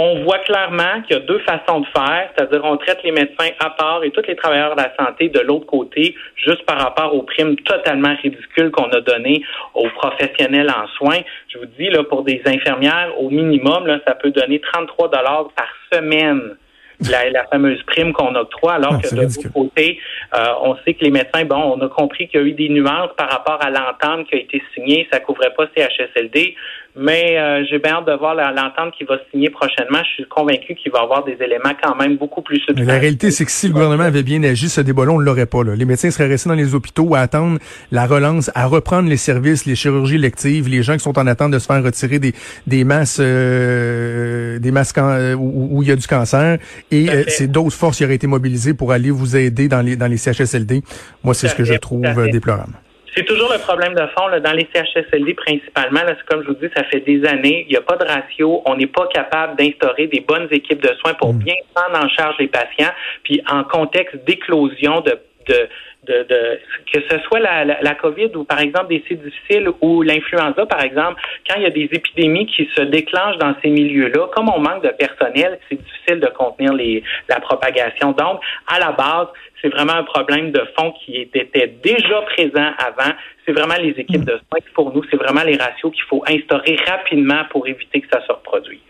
on 0.01 0.23
voit 0.23 0.39
clairement 0.39 1.03
qu'il 1.03 1.17
y 1.17 1.19
a 1.19 1.23
deux 1.23 1.41
façons 1.41 1.81
de 1.81 1.87
faire, 1.87 2.31
c'est-à-dire 2.35 2.61
on 2.65 2.77
traite 2.77 3.03
les 3.03 3.11
médecins 3.11 3.51
à 3.59 3.71
part 3.71 4.05
et 4.05 4.11
tous 4.13 4.23
les 4.29 4.37
travailleurs 4.37 4.77
de 4.77 4.81
la 4.81 4.95
santé 4.97 5.29
de 5.29 5.41
l'autre 5.41 5.67
côté, 5.67 6.15
juste 6.37 6.65
par 6.67 6.79
rapport 6.79 7.15
aux 7.15 7.23
primes 7.23 7.57
totalement 7.57 8.15
ridicules 8.23 8.71
qu'on 8.71 8.91
a 8.91 9.01
données 9.01 9.43
aux 9.75 9.89
professionnels 9.91 10.71
en 10.71 10.87
soins. 10.97 11.21
Je 11.49 11.59
vous 11.59 11.67
dis, 11.79 11.91
là, 11.91 12.05
pour 12.05 12.23
des 12.23 12.41
infirmières, 12.47 13.13
au 13.19 13.29
minimum, 13.29 13.89
là, 13.89 13.99
ça 14.07 14.15
peut 14.15 14.31
donner 14.31 14.61
33 14.61 15.11
dollars 15.11 15.49
par 15.57 15.69
semaine. 15.93 16.57
La, 17.01 17.45
fameuse 17.47 17.81
prime 17.85 18.13
qu'on 18.13 18.35
octroie, 18.35 18.73
alors 18.75 18.95
ah, 18.95 19.01
que 19.01 19.15
de 19.15 19.21
l'autre 19.21 19.53
côté, 19.55 20.01
euh, 20.35 20.47
on 20.63 20.77
sait 20.85 20.95
que 20.95 21.05
les 21.05 21.13
médecins, 21.13 21.45
bon, 21.45 21.77
on 21.77 21.81
a 21.81 21.89
compris 21.89 22.27
qu'il 22.27 22.41
y 22.41 22.43
a 22.43 22.47
eu 22.47 22.55
des 22.55 22.69
nuances 22.69 23.11
par 23.17 23.31
rapport 23.31 23.61
à 23.65 23.71
l'entente 23.71 24.27
qui 24.29 24.35
a 24.35 24.39
été 24.39 24.61
signée, 24.75 25.07
ça 25.13 25.21
couvrait 25.21 25.55
pas 25.57 25.69
CHSLD, 25.77 26.57
mais 26.97 27.39
euh, 27.39 27.65
j'ai 27.71 27.79
bien 27.79 27.95
hâte 27.95 28.07
de 28.07 28.13
voir 28.13 28.35
l'entente 28.35 28.93
qui 28.97 29.05
va 29.05 29.17
signer 29.31 29.51
prochainement. 29.51 29.99
Je 30.03 30.15
suis 30.15 30.25
convaincu 30.25 30.75
qu'il 30.75 30.91
va 30.91 31.01
y 31.01 31.03
avoir 31.03 31.25
des 31.25 31.37
éléments 31.41 31.73
quand 31.81 31.95
même 31.95 32.17
beaucoup 32.17 32.43
plus 32.43 32.57
substantiels. 32.57 32.87
La 32.87 32.99
réalité, 32.99 33.31
c'est 33.31 33.45
que 33.45 33.51
si 33.51 33.69
le 33.69 33.75
gouvernement 33.75 34.05
avait 34.05 34.23
bien 34.23 34.43
agi, 34.43 34.69
ce 34.69 34.81
débat-là, 34.81 35.13
on 35.13 35.19
l'aurait 35.19 35.47
pas. 35.47 35.63
Là. 35.63 35.77
Les 35.77 35.85
médecins 35.85 36.11
seraient 36.11 36.27
restés 36.27 36.49
dans 36.49 36.57
les 36.57 36.75
hôpitaux 36.75 37.15
à 37.15 37.21
attendre 37.21 37.59
la 37.93 38.07
relance, 38.07 38.51
à 38.55 38.67
reprendre 38.67 39.09
les 39.09 39.17
services, 39.17 39.65
les 39.67 39.77
chirurgies 39.77 40.17
électives, 40.17 40.69
les 40.69 40.83
gens 40.83 40.95
qui 40.95 41.01
sont 41.01 41.19
en 41.19 41.27
attente 41.27 41.53
de 41.53 41.59
se 41.59 41.67
faire 41.67 41.83
retirer 41.83 42.19
des, 42.19 42.33
des 42.67 42.85
masses, 42.85 43.19
euh, 43.21 44.59
des 44.59 44.73
masses 44.73 44.93
euh, 44.99 45.35
où, 45.35 45.83
il 45.83 45.89
y 45.89 45.93
a 45.93 45.97
du 45.97 46.07
cancer. 46.07 46.59
Et 46.91 47.07
c'est 47.29 47.49
d'autres 47.49 47.77
forces 47.77 47.99
qui 47.99 48.05
auraient 48.05 48.15
été 48.15 48.27
mobilisées 48.27 48.75
pour 48.75 48.93
aller 48.93 49.11
vous 49.11 49.37
aider 49.37 49.69
dans 49.69 49.83
les, 49.83 49.97
dans 49.97 50.07
les 50.07 50.17
CHSLD. 50.17 50.83
Moi, 51.23 51.35
c'est 51.35 51.49
ce 51.49 51.55
que 51.55 51.65
je 51.65 51.75
trouve 51.75 52.03
déplorable. 52.31 52.73
C'est 53.19 53.25
toujours 53.25 53.53
le 53.53 53.59
problème 53.59 53.95
de 53.95 54.07
fond 54.17 54.29
là, 54.29 54.39
dans 54.39 54.53
les 54.53 54.69
CHSLD 54.73 55.35
principalement. 55.35 56.05
Là, 56.05 56.15
comme 56.29 56.45
je 56.45 56.49
vous 56.51 56.55
dis, 56.55 56.69
ça 56.77 56.85
fait 56.85 57.01
des 57.01 57.27
années. 57.27 57.67
Il 57.69 57.73
n'y 57.73 57.77
a 57.77 57.81
pas 57.81 57.97
de 57.97 58.05
ratio. 58.05 58.63
On 58.65 58.77
n'est 58.77 58.87
pas 58.87 59.09
capable 59.09 59.57
d'instaurer 59.57 60.07
des 60.07 60.21
bonnes 60.21 60.47
équipes 60.53 60.81
de 60.81 60.95
soins 61.01 61.15
pour 61.15 61.35
mm. 61.35 61.39
bien 61.39 61.55
prendre 61.75 61.99
en 61.99 62.09
charge 62.11 62.37
les 62.39 62.47
patients. 62.47 62.93
Puis 63.25 63.43
en 63.51 63.65
contexte 63.65 64.15
d'éclosion 64.25 65.01
de, 65.01 65.19
de 65.49 65.69
de, 66.07 66.23
de, 66.29 66.61
que 66.93 67.01
ce 67.11 67.19
soit 67.25 67.41
la, 67.41 67.65
la, 67.65 67.95
COVID 67.95 68.31
ou 68.37 68.45
par 68.45 68.61
exemple 68.61 68.89
des 68.89 69.05
sites 69.09 69.23
difficiles 69.23 69.69
ou 69.81 70.03
l'influenza, 70.03 70.65
par 70.67 70.83
exemple, 70.83 71.21
quand 71.49 71.57
il 71.57 71.63
y 71.63 71.67
a 71.67 71.71
des 71.71 71.89
épidémies 71.93 72.47
qui 72.47 72.69
se 72.75 72.83
déclenchent 72.83 73.39
dans 73.39 73.55
ces 73.63 73.69
milieux-là, 73.69 74.29
comme 74.35 74.49
on 74.49 74.61
manque 74.61 74.85
de 74.85 74.91
personnel, 74.91 75.59
c'est 75.69 75.77
difficile 75.83 76.21
de 76.21 76.29
contenir 76.29 76.73
les, 76.73 77.03
la 77.29 77.41
propagation. 77.41 78.13
Donc, 78.13 78.41
à 78.67 78.79
la 78.79 78.93
base, 78.93 79.29
c'est 79.61 79.69
vraiment 79.69 79.95
un 79.95 80.05
problème 80.05 80.53
de 80.53 80.63
fond 80.79 80.93
qui 81.05 81.29
était 81.35 81.75
déjà 81.83 82.23
présent 82.23 82.71
avant. 82.79 83.13
C'est 83.45 83.53
vraiment 83.53 83.77
les 83.81 83.91
équipes 83.91 84.25
de 84.25 84.39
soins 84.49 84.61
pour 84.75 84.95
nous, 84.95 85.03
c'est 85.11 85.17
vraiment 85.17 85.43
les 85.43 85.57
ratios 85.57 85.93
qu'il 85.93 86.05
faut 86.05 86.23
instaurer 86.29 86.77
rapidement 86.87 87.43
pour 87.51 87.67
éviter 87.67 88.01
que 88.01 88.09
ça 88.13 88.25
se 88.25 88.33
reproduise. 88.33 88.81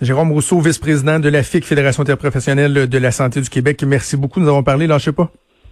Jérôme 0.00 0.30
Rousseau, 0.30 0.60
vice-président 0.60 1.18
de 1.18 1.30
la 1.30 1.42
FIC, 1.42 1.64
Fédération 1.64 2.02
interprofessionnelle 2.02 2.86
de 2.88 2.98
la 2.98 3.10
santé 3.10 3.40
du 3.40 3.48
Québec. 3.48 3.82
Merci 3.82 4.16
beaucoup. 4.16 4.40
Nous 4.40 4.48
avons 4.48 4.62
parlé, 4.62 4.86
lâchez 4.86 5.12
pas. 5.12 5.30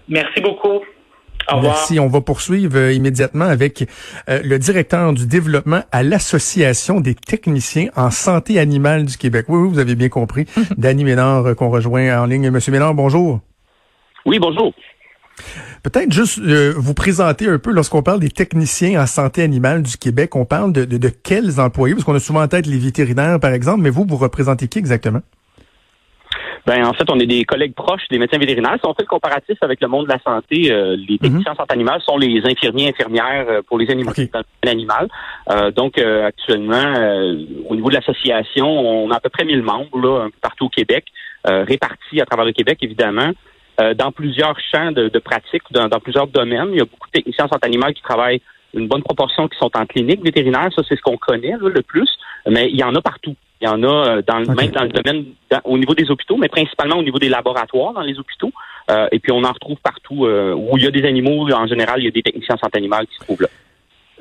Merci 0.08 0.40
beaucoup. 0.40 0.80
Au 1.50 1.56
revoir. 1.56 1.74
Merci. 1.74 2.00
On 2.00 2.06
va 2.06 2.20
poursuivre 2.20 2.76
euh, 2.76 2.92
immédiatement 2.92 3.44
avec 3.44 3.86
euh, 4.28 4.40
le 4.42 4.58
directeur 4.58 5.12
du 5.12 5.26
développement 5.26 5.82
à 5.92 6.02
l'Association 6.02 7.00
des 7.00 7.14
techniciens 7.14 7.88
en 7.96 8.10
santé 8.10 8.58
animale 8.58 9.04
du 9.04 9.16
Québec. 9.16 9.46
Oui, 9.48 9.60
oui 9.60 9.68
vous 9.68 9.78
avez 9.78 9.94
bien 9.94 10.08
compris. 10.08 10.46
Danny 10.78 11.04
Ménard 11.04 11.46
euh, 11.46 11.54
qu'on 11.54 11.70
rejoint 11.70 12.18
en 12.20 12.26
ligne. 12.26 12.50
Monsieur 12.50 12.72
Ménard, 12.72 12.94
bonjour. 12.94 13.40
Oui, 14.24 14.38
bonjour. 14.38 14.72
Peut-être 15.82 16.12
juste 16.12 16.38
vous 16.38 16.94
présenter 16.94 17.46
un 17.46 17.58
peu, 17.58 17.72
lorsqu'on 17.72 18.02
parle 18.02 18.20
des 18.20 18.30
techniciens 18.30 19.02
en 19.02 19.06
santé 19.06 19.42
animale 19.42 19.82
du 19.82 19.98
Québec, 19.98 20.34
on 20.36 20.46
parle 20.46 20.72
de, 20.72 20.84
de, 20.86 20.96
de 20.96 21.08
quels 21.08 21.60
employés? 21.60 21.94
Parce 21.94 22.04
qu'on 22.04 22.14
a 22.14 22.20
souvent 22.20 22.40
en 22.40 22.48
tête 22.48 22.66
les 22.66 22.78
vétérinaires, 22.78 23.38
par 23.40 23.52
exemple, 23.52 23.80
mais 23.80 23.90
vous, 23.90 24.06
vous 24.08 24.16
représentez 24.16 24.68
qui 24.68 24.78
exactement? 24.78 25.20
Ben 26.66 26.84
en 26.84 26.92
fait, 26.92 27.08
on 27.10 27.18
est 27.18 27.26
des 27.26 27.44
collègues 27.44 27.74
proches 27.74 28.08
des 28.10 28.18
médecins 28.18 28.38
vétérinaires. 28.38 28.76
Si 28.80 28.86
on 28.86 28.94
fait 28.94 29.02
le 29.02 29.08
comparatif 29.08 29.56
avec 29.60 29.80
le 29.80 29.88
monde 29.88 30.06
de 30.06 30.12
la 30.12 30.20
santé, 30.20 30.72
euh, 30.72 30.96
les 30.96 31.18
techniciens 31.18 31.52
en 31.52 31.56
santé 31.56 31.74
animale 31.74 32.00
sont 32.02 32.16
les 32.16 32.42
infirmiers 32.44 32.88
infirmières 32.88 33.46
euh, 33.48 33.62
pour 33.62 33.78
les 33.78 33.90
animaux 33.90 34.10
okay. 34.10 34.30
animal. 34.66 35.08
Euh, 35.50 35.70
donc 35.70 35.98
actuellement, 35.98 36.94
au 37.68 37.74
niveau 37.74 37.88
de 37.88 37.94
l'association, 37.94 38.66
on 38.66 39.10
a 39.10 39.16
à 39.16 39.20
peu 39.20 39.28
près 39.28 39.44
1000 39.44 39.62
membres 39.62 39.98
là, 39.98 40.28
partout 40.40 40.66
au 40.66 40.68
Québec, 40.68 41.04
répartis 41.44 42.20
à 42.20 42.26
travers 42.26 42.44
le 42.44 42.52
Québec 42.52 42.78
évidemment. 42.82 43.30
dans 43.96 44.12
plusieurs 44.12 44.56
champs 44.72 44.92
de, 44.92 45.08
de 45.08 45.18
pratique, 45.18 45.62
dans, 45.70 45.88
dans, 45.88 46.00
plusieurs 46.00 46.26
domaines. 46.26 46.68
Il 46.72 46.78
y 46.78 46.80
a 46.80 46.84
beaucoup 46.84 47.08
de 47.08 47.12
techniciens 47.12 47.46
en 47.46 47.48
santé 47.48 47.66
animale 47.66 47.94
qui 47.94 48.02
travaillent 48.02 48.40
une 48.74 48.88
bonne 48.88 49.02
proportion 49.02 49.48
qui 49.48 49.58
sont 49.58 49.70
en 49.74 49.86
clinique 49.86 50.22
vétérinaire, 50.22 50.68
ça 50.74 50.82
c'est 50.88 50.96
ce 50.96 51.02
qu'on 51.02 51.16
connaît 51.16 51.52
là, 51.52 51.68
le 51.68 51.82
plus, 51.82 52.10
mais 52.48 52.68
il 52.70 52.76
y 52.76 52.84
en 52.84 52.94
a 52.94 53.00
partout. 53.00 53.36
Il 53.60 53.64
y 53.64 53.68
en 53.68 53.82
a 53.82 53.86
euh, 53.86 54.22
dans 54.26 54.38
le, 54.38 54.46
même 54.46 54.70
dans 54.70 54.82
le 54.82 54.88
domaine, 54.88 55.24
au 55.64 55.78
niveau 55.78 55.94
des 55.94 56.10
hôpitaux, 56.10 56.36
mais 56.36 56.48
principalement 56.48 56.96
au 56.96 57.02
niveau 57.02 57.18
des 57.18 57.28
laboratoires 57.28 57.92
dans 57.92 58.02
les 58.02 58.18
hôpitaux. 58.18 58.52
Euh, 58.90 59.08
et 59.12 59.18
puis 59.18 59.32
on 59.32 59.44
en 59.44 59.52
retrouve 59.52 59.78
partout 59.82 60.26
euh, 60.26 60.52
où 60.52 60.76
il 60.76 60.84
y 60.84 60.86
a 60.86 60.90
des 60.90 61.04
animaux. 61.06 61.50
En 61.50 61.66
général, 61.66 62.00
il 62.00 62.04
y 62.04 62.08
a 62.08 62.10
des 62.10 62.22
techniciens 62.22 62.56
en 62.56 62.58
santé 62.58 62.78
animale 62.78 63.06
qui 63.06 63.14
se 63.14 63.20
trouvent 63.20 63.42
là. 63.42 63.48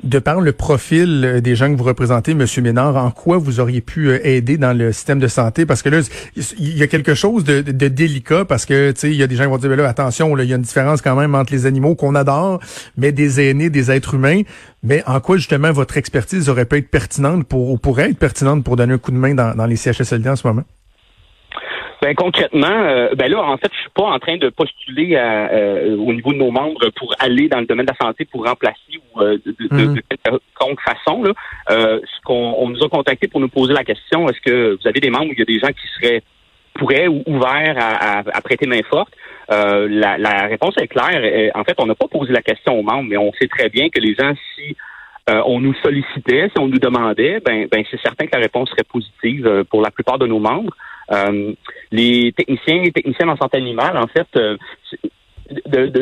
De 0.02 0.18
par 0.18 0.40
le 0.40 0.52
profil 0.52 1.22
euh, 1.24 1.40
des 1.40 1.54
gens 1.54 1.72
que 1.72 1.78
vous 1.78 1.84
représentez, 1.84 2.32
M. 2.32 2.44
Ménard, 2.62 2.96
en 2.96 3.10
quoi 3.10 3.38
vous 3.38 3.60
auriez 3.60 3.80
pu 3.80 4.08
euh, 4.08 4.26
aider 4.26 4.58
dans 4.58 4.76
le 4.76 4.92
système 4.92 5.20
de 5.20 5.28
santé? 5.28 5.66
Parce 5.66 5.82
que 5.82 5.88
là, 5.88 6.00
il 6.58 6.76
y 6.76 6.82
a 6.82 6.88
quelque 6.88 7.14
chose 7.14 7.44
de, 7.44 7.60
délicat 7.60 8.44
parce 8.44 8.66
que, 8.66 8.90
tu 8.90 9.00
sais, 9.00 9.10
il 9.10 9.16
y 9.16 9.22
a 9.22 9.26
des 9.26 9.36
gens 9.36 9.44
qui 9.44 9.50
vont 9.50 9.58
dire, 9.58 9.70
ben 9.70 9.76
là, 9.76 9.88
attention, 9.88 10.36
il 10.36 10.48
y 10.48 10.52
a 10.52 10.56
une 10.56 10.62
différence 10.62 11.00
quand 11.00 11.14
même 11.14 11.34
entre 11.34 11.52
les 11.52 11.64
animaux 11.64 11.94
qu'on 11.94 12.16
adore, 12.16 12.60
mais 12.96 13.12
des 13.12 13.40
aînés, 13.40 13.70
des 13.70 13.90
êtres 13.90 14.14
humains. 14.14 14.42
Mais 14.82 15.02
en 15.06 15.20
quoi, 15.20 15.36
justement, 15.36 15.70
votre 15.70 15.96
expertise 15.96 16.48
aurait 16.48 16.66
pu 16.66 16.78
être 16.78 16.90
pertinente 16.90 17.46
pour, 17.46 17.70
ou 17.70 17.78
pourrait 17.78 18.10
être 18.10 18.18
pertinente 18.18 18.64
pour 18.64 18.76
donner 18.76 18.94
un 18.94 18.98
coup 18.98 19.12
de 19.12 19.16
main 19.16 19.34
dans, 19.34 19.54
dans 19.54 19.66
les 19.66 19.76
CHSLD 19.76 20.28
en 20.28 20.36
ce 20.36 20.46
moment? 20.46 20.64
Ben 22.04 22.14
concrètement, 22.14 22.66
euh, 22.66 23.14
ben 23.14 23.30
là, 23.30 23.42
en 23.42 23.56
fait, 23.56 23.70
je 23.72 23.80
suis 23.80 23.90
pas 23.94 24.02
en 24.02 24.18
train 24.18 24.36
de 24.36 24.50
postuler 24.50 25.16
euh, 25.16 25.96
au 25.96 26.12
niveau 26.12 26.34
de 26.34 26.36
nos 26.36 26.50
membres 26.50 26.90
pour 26.96 27.14
aller 27.18 27.48
dans 27.48 27.60
le 27.60 27.64
domaine 27.64 27.86
de 27.86 27.92
la 27.98 28.06
santé 28.06 28.26
pour 28.26 28.44
remplacer 28.46 29.00
ou 29.14 29.22
euh, 29.22 29.38
de, 29.46 29.56
de, 29.58 29.68
de, 29.68 29.84
mhm. 29.86 30.00
quelque 30.12 30.82
façon. 30.84 31.22
Là, 31.22 31.32
ce 31.70 32.20
qu'on 32.26 32.56
on 32.58 32.68
nous 32.68 32.84
a 32.84 32.90
contacté 32.90 33.26
pour 33.26 33.40
nous 33.40 33.48
poser 33.48 33.72
la 33.72 33.84
question, 33.84 34.28
est-ce 34.28 34.40
que 34.42 34.76
vous 34.78 34.86
avez 34.86 35.00
des 35.00 35.08
membres 35.08 35.30
où 35.30 35.32
il 35.32 35.38
y 35.38 35.42
a 35.42 35.46
des 35.46 35.58
gens 35.58 35.68
qui 35.68 35.88
seraient 35.98 36.22
pourraient 36.74 37.08
ou 37.08 37.22
ouverts 37.26 37.76
à, 37.78 38.18
à, 38.18 38.40
prêter 38.42 38.66
main 38.66 38.82
forte? 38.90 39.14
La, 39.48 40.18
la, 40.18 40.46
réponse 40.46 40.74
est 40.76 40.88
claire. 40.88 41.52
En 41.54 41.64
fait, 41.64 41.76
on 41.78 41.86
n'a 41.86 41.94
pas 41.94 42.08
posé 42.08 42.34
la 42.34 42.42
question 42.42 42.78
aux 42.78 42.82
membres, 42.82 43.08
mais 43.08 43.16
on 43.16 43.32
sait 43.32 43.48
très 43.48 43.70
bien 43.70 43.88
que 43.88 43.98
les 43.98 44.14
gens, 44.14 44.34
si 44.54 44.76
on 45.26 45.58
nous 45.58 45.74
sollicitait, 45.82 46.50
si 46.54 46.60
on 46.60 46.68
nous 46.68 46.78
demandait, 46.78 47.40
ben, 47.40 47.66
ben 47.72 47.82
c'est 47.90 48.00
certain 48.02 48.26
que 48.26 48.34
la 48.34 48.42
réponse 48.42 48.68
serait 48.68 48.84
positive 48.84 49.64
pour 49.70 49.80
la 49.80 49.90
plupart 49.90 50.18
de 50.18 50.26
nos 50.26 50.38
membres. 50.38 50.74
Euh, 51.12 51.52
les 51.90 52.32
techniciens 52.32 52.82
et 52.82 52.92
techniciennes 52.92 53.30
en 53.30 53.36
santé 53.36 53.58
animale, 53.58 53.96
en 53.96 54.06
fait, 54.06 54.26
euh, 54.36 54.56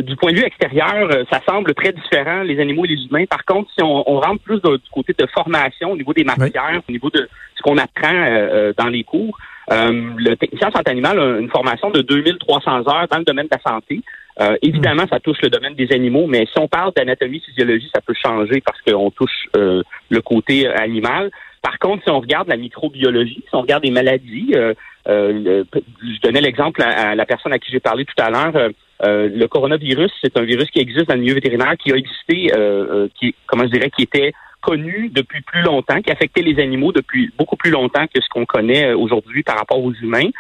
du 0.03 0.17
point 0.17 0.33
de 0.33 0.37
vue 0.37 0.45
extérieur, 0.45 1.11
euh, 1.11 1.25
ça 1.31 1.41
semble 1.47 1.75
très 1.75 1.93
différent, 1.93 2.43
les 2.43 2.61
animaux 2.61 2.85
et 2.85 2.89
les 2.89 3.05
humains. 3.05 3.25
Par 3.27 3.45
contre, 3.45 3.71
si 3.77 3.83
on, 3.83 4.03
rentre 4.03 4.43
plus 4.43 4.61
du 4.61 4.91
côté 4.93 5.15
de 5.19 5.27
formation, 5.27 5.93
au 5.93 5.97
niveau 5.97 6.13
des 6.13 6.25
matières, 6.25 6.81
au 6.89 6.93
niveau 6.93 7.11
de 7.11 7.29
ce 7.57 7.63
qu'on 7.63 7.79
apprend 7.79 8.73
dans 8.77 8.89
les 8.89 9.03
cours, 9.05 9.37
le 9.69 10.35
technicien 10.37 10.69
en 10.69 10.73
santé 10.73 10.91
animale 10.91 11.19
a 11.19 11.39
une 11.39 11.51
formation 11.51 11.91
de 11.91 12.03
2300 12.03 12.89
heures 12.89 13.09
dans 13.11 13.19
le 13.19 13.25
domaine 13.25 13.47
de 13.47 13.57
la 13.57 13.73
santé. 13.73 14.01
évidemment, 14.63 15.05
ça 15.11 15.19
touche 15.19 15.39
le 15.43 15.51
domaine 15.51 15.75
des 15.75 15.93
animaux, 15.93 16.27
mais 16.29 16.47
si 16.47 16.59
on 16.59 16.69
parle 16.69 16.93
d'anatomie, 16.95 17.41
physiologie, 17.41 17.91
ça 17.93 18.01
peut 18.01 18.15
changer 18.15 18.61
parce 18.61 18.81
qu'on 18.83 19.11
touche 19.11 19.49
le 19.55 20.21
côté 20.21 20.69
animal. 20.69 21.31
Par 21.63 21.79
contre, 21.79 22.03
si 22.03 22.11
on 22.11 22.21
regarde 22.21 22.49
la 22.49 22.57
microbiologie, 22.57 23.45
si 23.49 23.55
on 23.55 23.61
regarde 23.61 23.85
les 23.85 23.93
maladies, 23.93 24.51
euh, 24.55 24.75
je 25.07 26.21
donnais 26.23 26.41
l'exemple 26.41 26.83
à, 26.83 27.15
la 27.15 27.27
personne 27.27 27.53
à 27.53 27.59
qui 27.59 27.71
j'ai 27.71 27.81
parlé 27.81 28.05
tout 28.05 28.23
à 28.23 28.31
l'heure. 28.31 28.57
Euh, 28.57 28.71
euh, 29.05 29.29
le 29.35 29.49
coronavirus, 29.49 30.13
c'est 30.23 30.37
un 30.37 30.45
virus 30.45 30.71
qui 30.71 30.79
existe 30.79 31.09
dans 31.09 31.15
le 31.15 31.21
milieu 31.21 31.35
vétérinaire, 31.35 31.75
qui 31.77 31.93
a 31.93 31.97
existé, 31.97 32.53
qui, 33.19 33.35
comment 33.47 33.65
je 33.65 33.71
dirais, 33.71 33.91
qui 33.91 34.03
était 34.03 34.33
connu 34.61 35.11
depuis 35.13 35.41
plus 35.41 35.63
longtemps, 35.63 36.01
qui 36.01 36.13
affectait 36.13 36.43
les 36.43 36.63
animaux 36.63 36.93
depuis 36.93 37.33
beaucoup 37.37 37.57
plus 37.57 37.73
longtemps 37.73 38.07
que 38.07 38.21
ce 38.21 38.29
qu'on 38.29 38.47
connaît 38.47 38.93
aujourd'hui 38.93 39.43
par 39.43 39.59
rapport 39.59 39.83
aux 39.83 39.93
humains 39.93 40.31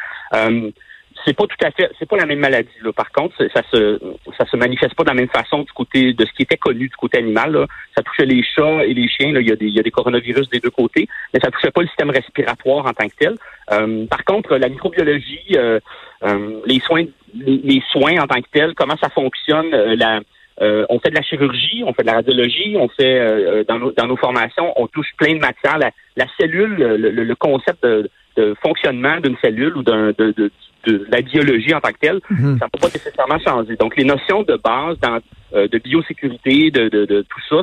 c'est 1.25 1.37
pas 1.37 1.45
tout 1.47 1.57
à 1.64 1.71
fait, 1.71 1.90
c'est 1.99 2.09
pas 2.09 2.16
la 2.16 2.26
même 2.26 2.38
maladie. 2.38 2.71
Là. 2.83 2.92
Par 2.92 3.11
contre, 3.12 3.37
ça 3.54 3.62
se, 3.71 4.00
ça 4.38 4.47
se 4.47 4.57
manifeste 4.57 4.95
pas 4.95 5.04
de 5.04 5.09
la 5.09 5.14
même 5.14 5.28
façon 5.28 5.62
du 5.62 5.73
côté 5.73 6.12
de 6.12 6.25
ce 6.25 6.33
qui 6.33 6.42
était 6.42 6.57
connu 6.57 6.88
du 6.88 6.97
côté 6.97 7.19
animal. 7.19 7.52
Là. 7.52 7.66
Ça 7.97 8.02
touchait 8.02 8.26
les 8.26 8.42
chats 8.42 8.85
et 8.85 8.95
les 8.95 9.09
chiens. 9.09 9.33
Là. 9.33 9.40
Il, 9.40 9.49
y 9.49 9.52
a 9.52 9.57
des, 9.57 9.66
il 9.66 9.75
y 9.75 9.81
a 9.81 9.83
des 9.83 9.90
coronavirus 9.90 10.49
des 10.50 10.61
deux 10.61 10.71
côtés, 10.71 11.09
mais 11.33 11.40
ça 11.40 11.50
touchait 11.50 11.71
pas 11.71 11.83
le 11.83 11.88
système 11.88 12.11
respiratoire 12.11 12.87
en 12.87 12.92
tant 12.92 13.09
que 13.09 13.14
tel. 13.19 13.37
Euh, 13.71 14.07
par 14.07 14.25
contre, 14.25 14.57
la 14.57 14.69
microbiologie, 14.69 15.57
euh, 15.57 15.81
euh, 16.25 16.61
les 16.66 16.81
soins, 16.81 17.04
les, 17.35 17.83
soins 17.90 18.19
en 18.21 18.26
tant 18.26 18.40
que 18.40 18.49
tel, 18.52 18.75
comment 18.75 18.97
ça 18.97 19.09
fonctionne, 19.09 19.71
la 19.71 20.21
on 20.61 20.99
fait 21.00 21.11
de 21.11 21.16
la 21.16 21.23
chirurgie, 21.23 21.82
on 21.85 21.92
fait 21.92 22.02
de 22.02 22.09
la 22.09 22.14
radiologie, 22.14 22.76
on 22.76 22.88
fait 22.88 23.64
dans, 23.68 23.78
nos, 23.78 23.92
dans 23.92 24.06
nos 24.06 24.16
formations, 24.16 24.73
on 24.76 24.87
touche 24.87 25.09
plein 25.16 25.35
de 25.35 25.40
matières. 25.40 25.78
La, 25.78 25.90
la 26.16 26.26
cellule, 26.38 26.76
le, 26.76 27.11
le, 27.11 27.35
concept 27.35 27.82
de, 27.82 28.09
de 28.37 28.54
fonctionnement 28.62 29.21
d'une 29.21 29.37
cellule 29.42 29.76
ou 29.76 29.82
d'un 29.82 30.09
de, 30.18 30.32
de, 30.37 30.50
de, 30.87 31.06
la 31.11 31.21
biologie 31.21 31.75
en 31.75 31.80
tant 31.80 31.92
que 31.92 31.99
telle, 32.00 32.21
mhm. 32.30 32.59
ça 32.59 32.66
ne 32.66 32.71
peut 32.71 32.80
pas 32.80 32.88
nécessairement 32.88 33.38
changer. 33.38 33.76
Donc, 33.76 33.97
les 33.97 34.04
notions 34.04 34.42
de 34.42 34.56
base 34.56 34.99
dans, 35.00 35.18
euh, 35.54 35.68
de 35.68 35.78
biosécurité, 35.78 36.71
de, 36.71 36.88
de, 36.88 37.04
de 37.04 37.23
tout 37.23 37.40
ça, 37.49 37.62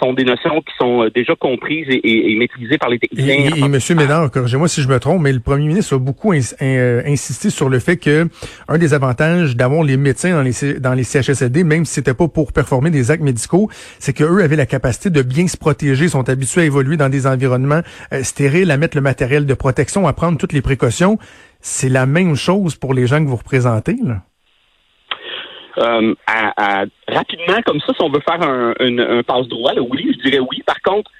sont 0.00 0.12
des 0.12 0.24
notions 0.24 0.60
qui 0.60 0.74
sont 0.78 1.04
euh, 1.04 1.10
déjà 1.10 1.34
comprises 1.36 1.86
et, 1.88 2.32
et, 2.32 2.36
maîtrisées 2.36 2.78
par 2.78 2.88
les 2.88 2.98
techniciens. 2.98 3.34
Et, 3.34 3.58
et, 3.58 3.60
et 3.60 3.64
M. 3.64 3.78
Ménard, 3.96 4.30
corrigez-moi 4.30 4.68
si 4.68 4.82
je 4.82 4.88
me 4.88 4.98
trompe, 4.98 5.22
mais 5.22 5.32
le 5.32 5.40
premier 5.40 5.66
ministre 5.66 5.96
a 5.96 5.98
beaucoup 5.98 6.32
euh, 6.32 7.02
insisté 7.06 7.50
sur 7.50 7.68
le 7.68 7.78
fait 7.78 7.96
que 7.96 8.28
un 8.68 8.78
des 8.78 8.94
avantages 8.94 9.56
d'avoir 9.56 9.82
les 9.82 9.96
médecins 9.96 10.32
dans 10.32 10.42
les, 10.42 10.80
dans 10.80 10.94
les 10.94 11.04
CHSLD, 11.04 11.64
même 11.64 11.84
si 11.84 11.94
c'était 11.94 12.14
pas 12.14 12.28
pour 12.28 12.52
performer 12.52 12.90
des 12.90 13.10
actes 13.10 13.22
médicaux, 13.22 13.68
c'est 13.98 14.12
qu'eux 14.12 14.42
avaient 14.42 14.56
la 14.56 14.66
capacité 14.66 15.10
de 15.10 15.22
bien 15.22 15.46
se 15.46 15.56
protéger, 15.56 16.08
sont 16.08 16.28
habitués 16.28 16.62
à 16.62 16.64
évoluer 16.64 16.96
dans 16.96 17.08
des 17.08 17.26
environnements 17.26 17.82
euh, 18.12 18.22
stériles, 18.22 18.70
à 18.70 18.76
mettre 18.76 18.96
le 18.96 19.02
matériel 19.02 19.46
de 19.46 19.54
protection, 19.54 20.06
à 20.06 20.12
prendre 20.12 20.38
toutes 20.38 20.52
les 20.52 20.62
précautions. 20.62 21.18
C'est 21.60 21.90
la 21.90 22.06
même 22.06 22.36
chose 22.36 22.74
pour 22.74 22.94
les 22.94 23.06
gens 23.06 23.22
que 23.22 23.28
vous 23.28 23.36
représentez, 23.36 23.96
là. 24.02 24.22
Euh, 25.80 26.14
à, 26.26 26.84
rapidement 27.08 27.60
comme 27.64 27.80
ça, 27.80 27.92
si 27.94 28.02
on 28.02 28.10
veut 28.10 28.20
faire 28.20 28.42
un, 28.42 28.74
un, 28.78 29.22
passe-droit, 29.22 29.72
oui, 29.90 30.14
je 30.14 30.28
dirais 30.28 30.40
oui. 30.40 30.62
Par 30.66 30.80
contre, 30.82 31.10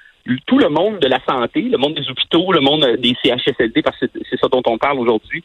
tout 0.47 0.59
le 0.59 0.69
monde 0.69 0.99
de 0.99 1.09
la 1.09 1.19
santé, 1.27 1.63
le 1.63 1.79
monde 1.79 1.95
des 1.95 2.09
hôpitaux, 2.11 2.53
le 2.53 2.61
monde 2.61 2.87
des 2.99 3.17
CHSLD, 3.23 3.83
parce 3.83 3.99
que 3.99 4.07
c'est 4.29 4.39
ça 4.39 4.49
dont 4.49 4.63
on 4.67 4.77
parle 4.77 4.99
aujourd'hui, 4.99 5.43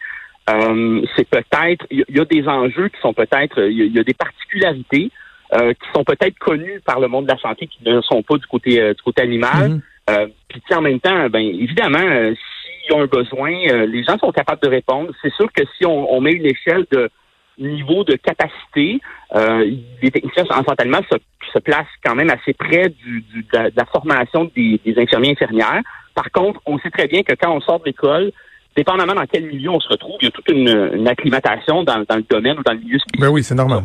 euh, 0.50 1.02
c'est 1.16 1.28
peut-être, 1.28 1.86
il 1.90 2.04
y, 2.10 2.20
a 2.20 2.26
des 2.26 2.48
enjeux 2.48 2.90
qui 2.90 3.00
sont 3.02 3.14
peut-être, 3.14 3.64
il 3.64 3.96
y, 3.96 4.00
a 4.00 4.04
des 4.04 4.14
particularités 4.14 5.10
euh, 5.54 5.74
qui 5.74 5.90
sont 5.94 6.04
peut-être 6.04 6.38
connues 6.38 6.82
par 6.86 7.00
le 7.00 7.08
monde 7.08 7.26
de 7.26 7.32
la 7.32 7.40
santé 7.40 7.68
qui 7.68 7.80
ne 7.86 8.02
sont 8.02 8.22
pas 8.22 8.36
du 8.38 8.46
côté 8.46 8.94
du 8.94 9.02
côté 9.02 9.24
animal. 9.24 9.82
Mm-hmm. 10.08 10.30
puis 10.50 10.62
en 10.76 10.82
même 10.82 11.00
temps, 11.00 11.30
ben 11.30 11.40
évidemment, 11.40 11.98
s'il 11.98 12.92
y 12.92 12.94
a 12.94 13.02
un 13.02 13.08
besoin, 13.08 13.86
les 13.88 14.04
gens 14.04 14.20
sont 14.20 14.32
capables 14.32 14.62
de 14.62 14.70
répondre. 14.70 15.12
C'est 15.22 15.34
sûr 15.34 15.52
que 15.52 15.64
si 15.78 15.86
on, 15.86 16.14
on 16.14 16.22
met 16.22 16.34
une 16.34 16.46
échelle 16.46 16.86
de 16.92 17.10
niveau 17.58 18.04
de 18.04 18.16
capacité, 18.16 19.00
euh, 19.34 19.70
les 20.02 20.12
techniciens 20.12 20.46
en 20.50 20.62
animale 20.78 21.04
se, 21.12 21.18
se, 21.54 21.60
placent 21.60 21.86
quand 22.04 22.16
même 22.16 22.30
assez 22.30 22.54
près 22.54 22.90
du, 22.90 23.22
du, 23.22 23.44
de, 23.44 23.72
la, 23.76 23.86
formation 23.86 24.50
des, 24.56 24.80
des 24.86 25.00
infirmiers 25.00 25.32
infirmières. 25.32 25.82
Par 26.14 26.32
contre, 26.32 26.62
on 26.66 26.78
sait 26.80 26.92
très 26.92 27.08
bien 27.08 27.24
que 27.24 27.34
quand 27.34 27.56
on 27.56 27.62
sort 27.62 27.80
de 27.80 27.86
l'école, 27.86 28.32
dépendamment 28.76 29.14
dans 29.14 29.26
quel 29.26 29.46
milieu 29.46 29.70
on 29.70 29.80
se 29.80 29.90
retrouve, 29.90 30.18
il 30.22 30.26
y 30.26 30.28
a 30.28 30.32
toute 30.32 30.50
une, 30.50 30.92
une 30.94 31.08
acclimatation 31.08 31.84
dans, 31.84 32.04
dans, 32.08 32.16
le 32.18 32.26
domaine 32.30 32.60
ou 32.60 32.64
dans 32.64 32.74
le 32.74 32.80
milieu 32.80 33.00
spécifique. 33.00 33.22
Ben 33.22 33.30
oui, 33.30 33.44
c'est 33.44 33.56
normal. 33.56 33.84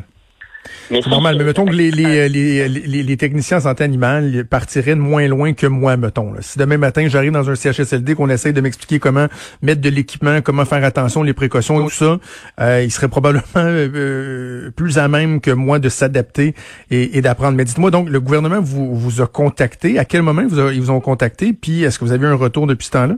C'est 0.91 1.07
normal, 1.07 1.37
mais 1.39 1.45
mettons 1.45 1.65
que 1.65 1.73
les, 1.73 1.91
les, 1.91 2.29
les, 2.29 2.69
les, 2.69 3.17
techniciens 3.17 3.59
en 3.59 3.61
santé 3.61 3.85
animale 3.85 4.45
partiraient 4.45 4.97
de 4.97 5.01
moins 5.01 5.27
loin 5.29 5.53
que 5.53 5.67
moi, 5.67 5.97
mettons. 5.97 6.35
Si 6.41 6.59
demain 6.59 6.79
matin, 6.79 7.07
j'arrive 7.09 7.33
dans 7.33 7.49
un 7.49 7.55
CHSLD 7.55 8.15
qu'on 8.15 8.29
essaye 8.29 8.53
de 8.53 8.61
m'expliquer 8.61 8.99
comment 8.99 9.27
mettre 9.63 9.81
de 9.81 9.89
l'équipement, 9.89 10.41
comment 10.43 10.65
faire 10.65 10.85
attention, 10.85 11.23
les 11.23 11.33
précautions, 11.33 11.85
tout 11.85 11.91
ça, 11.91 12.19
euh, 12.61 12.83
ils 12.83 12.91
seraient 12.91 13.09
probablement 13.09 13.45
euh, 13.57 14.71
plus 14.73 14.99
à 14.99 15.07
même 15.09 15.41
que 15.41 15.51
moi 15.53 15.79
de 15.79 15.89
s'adapter 15.89 16.55
et, 16.91 17.21
d'apprendre. 17.23 17.57
Mais 17.57 17.65
dites-moi 17.65 17.91
donc, 17.91 18.11
le 18.11 18.21
gouvernement 18.21 18.61
vous, 18.61 18.95
vous 18.95 19.21
a 19.21 19.27
contacté? 19.27 19.99
À 19.99 20.05
quel 20.05 20.23
moment 20.23 20.43
vous 20.47 20.59
ils 20.71 20.81
vous 20.81 20.91
ont 20.91 21.01
contacté? 21.01 21.53
Puis 21.53 21.85
est-ce 21.85 21.99
que 21.99 22.05
vous 22.05 22.13
avez 22.13 22.27
eu 22.27 22.31
un 22.31 22.35
retour 22.35 22.67
depuis 22.67 22.87
ce 22.87 22.93
temps-là? 22.93 23.15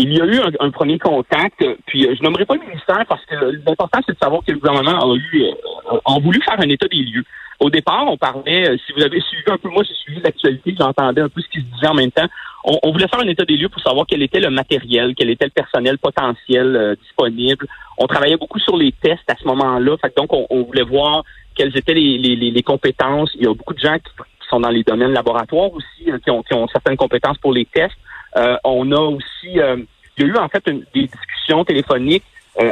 Il 0.00 0.12
y 0.12 0.20
a 0.20 0.24
eu 0.26 0.40
un, 0.60 0.70
premier 0.70 0.96
contact, 0.96 1.64
puis 1.86 2.06
euh, 2.06 2.14
je 2.16 2.22
nommerai 2.22 2.46
pas 2.46 2.54
le 2.54 2.60
ministère 2.60 3.04
parce 3.08 3.24
que 3.24 3.34
l'important 3.66 3.98
c'est 4.06 4.12
de 4.12 4.18
savoir 4.22 4.44
que 4.46 4.52
le 4.52 4.58
gouvernement 4.58 4.96
a 4.96 5.16
eu 5.16 5.42
euh, 5.42 5.98
a 6.06 6.20
voulu 6.20 6.40
faire 6.40 6.54
un 6.56 6.68
état 6.68 6.86
des 6.86 6.98
lieux. 6.98 7.24
Au 7.58 7.68
départ, 7.68 8.04
on 8.06 8.16
parlait, 8.16 8.70
euh, 8.70 8.76
si 8.86 8.92
vous 8.92 9.02
avez 9.02 9.20
suivi 9.20 9.42
un 9.48 9.58
peu, 9.58 9.68
moi 9.68 9.82
j'ai 9.82 9.94
suivi 9.94 10.20
l'actualité, 10.20 10.72
j'entendais 10.78 11.22
un 11.22 11.28
peu 11.28 11.40
ce 11.40 11.48
qui 11.48 11.58
se 11.58 11.74
disait 11.74 11.88
en 11.88 11.94
même 11.94 12.12
temps. 12.12 12.28
On, 12.62 12.92
voulait 12.92 13.08
faire 13.08 13.18
un 13.18 13.26
état 13.26 13.44
des 13.44 13.56
lieux 13.56 13.68
pour 13.68 13.82
savoir 13.82 14.06
quel 14.06 14.22
était 14.22 14.38
le 14.38 14.50
matériel, 14.50 15.14
quel 15.16 15.30
était 15.30 15.46
le 15.46 15.50
personnel 15.50 15.98
potentiel 15.98 16.96
disponible. 17.02 17.66
On 17.96 18.06
travaillait 18.06 18.36
beaucoup 18.36 18.58
sur 18.60 18.76
les 18.76 18.92
tests 18.92 19.28
à 19.28 19.34
ce 19.36 19.44
moment-là, 19.46 19.96
fait 19.96 20.14
donc 20.16 20.32
on, 20.32 20.62
voulait 20.62 20.82
voir 20.84 21.24
quelles 21.56 21.76
étaient 21.76 21.94
les, 21.94 22.62
compétences. 22.62 23.30
Il 23.34 23.44
y 23.44 23.46
a 23.46 23.54
beaucoup 23.54 23.74
de 23.74 23.80
gens 23.80 23.96
qui, 23.96 24.12
sont 24.50 24.60
dans 24.60 24.70
les 24.70 24.82
domaines 24.82 25.12
laboratoires 25.12 25.72
aussi, 25.72 26.10
ont, 26.28 26.42
qui 26.42 26.54
ont 26.54 26.68
certaines 26.68 26.96
compétences 26.96 27.38
pour 27.38 27.52
les 27.52 27.64
tests. 27.64 27.96
Euh, 28.36 28.56
on 28.64 28.90
a 28.92 29.00
aussi, 29.00 29.58
euh, 29.58 29.76
il 30.16 30.24
y 30.24 30.26
a 30.26 30.32
eu 30.32 30.36
en 30.36 30.48
fait 30.48 30.64
des 30.66 31.06
discussions 31.06 31.64
téléphoniques 31.64 32.24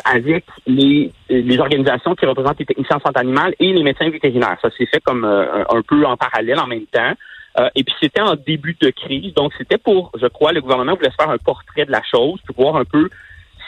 avec 0.04 0.44
les, 0.66 1.12
les 1.28 1.58
organisations 1.60 2.16
qui 2.16 2.26
représentent 2.26 2.58
les 2.58 2.64
techniciens 2.64 2.96
en 2.96 3.00
santé 3.06 3.20
animale 3.20 3.54
et 3.60 3.72
les 3.72 3.84
médecins 3.84 4.10
vétérinaires. 4.10 4.58
Ça 4.60 4.68
s'est 4.76 4.86
fait 4.86 5.00
comme 5.00 5.24
un 5.24 5.82
peu 5.82 6.04
en 6.04 6.16
parallèle 6.16 6.58
en 6.58 6.66
même 6.66 6.86
temps. 6.86 7.12
et 7.72 7.84
puis 7.84 7.94
c'était 8.00 8.20
en 8.20 8.34
début 8.34 8.76
de 8.80 8.90
crise, 8.90 9.32
donc 9.34 9.52
c'était 9.56 9.78
pour, 9.78 10.10
je 10.20 10.26
crois, 10.26 10.52
le 10.52 10.60
gouvernement 10.60 10.96
voulait 10.96 11.12
se 11.12 11.14
faire 11.14 11.30
un 11.30 11.38
portrait 11.38 11.84
de 11.84 11.92
la 11.92 12.02
chose, 12.02 12.40
pour 12.48 12.56
voir 12.56 12.76
un 12.78 12.84
peu 12.84 13.08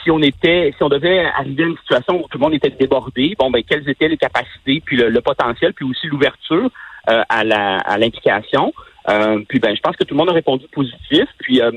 si 0.03 0.11
on 0.11 0.21
était, 0.21 0.73
si 0.75 0.83
on 0.83 0.89
devait 0.89 1.25
arriver 1.25 1.63
à 1.63 1.67
une 1.67 1.77
situation 1.77 2.17
où 2.17 2.27
tout 2.27 2.37
le 2.37 2.39
monde 2.39 2.53
était 2.53 2.69
débordé, 2.69 3.35
bon 3.37 3.49
ben 3.49 3.63
quelles 3.63 3.87
étaient 3.89 4.07
les 4.07 4.17
capacités, 4.17 4.81
puis 4.85 4.97
le, 4.97 5.21
potentiel, 5.21 5.73
puis 5.73 5.85
aussi 5.85 6.07
l'ouverture 6.07 6.69
euh, 7.09 7.23
à 7.29 7.43
la 7.43 7.77
à 7.77 7.97
l'implication. 7.97 8.73
Euh, 9.09 9.39
puis 9.47 9.59
ben 9.59 9.75
je 9.75 9.81
pense 9.81 9.95
que 9.95 10.03
tout 10.03 10.13
le 10.13 10.19
monde 10.19 10.29
a 10.29 10.33
répondu 10.33 10.65
positif. 10.71 11.25
Puis 11.39 11.61
euh, 11.61 11.71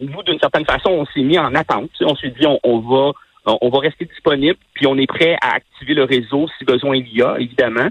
nous, 0.00 0.22
d'une 0.22 0.38
certaine 0.38 0.64
façon, 0.64 0.90
on 0.90 1.06
s'est 1.06 1.22
mis 1.22 1.38
en 1.38 1.54
attente. 1.54 1.90
On 2.00 2.16
s'est 2.16 2.30
dit 2.30 2.46
on, 2.46 2.78
va 2.80 3.12
on 3.46 3.68
va 3.68 3.78
rester 3.78 4.04
disponible, 4.04 4.58
puis 4.74 4.86
on 4.86 4.98
est 4.98 5.06
prêt 5.06 5.36
à 5.40 5.54
activer 5.56 5.94
le 5.94 6.04
réseau 6.04 6.46
si 6.58 6.64
besoin 6.64 6.96
il 6.96 7.08
y 7.12 7.22
a, 7.22 7.36
évidemment. 7.38 7.88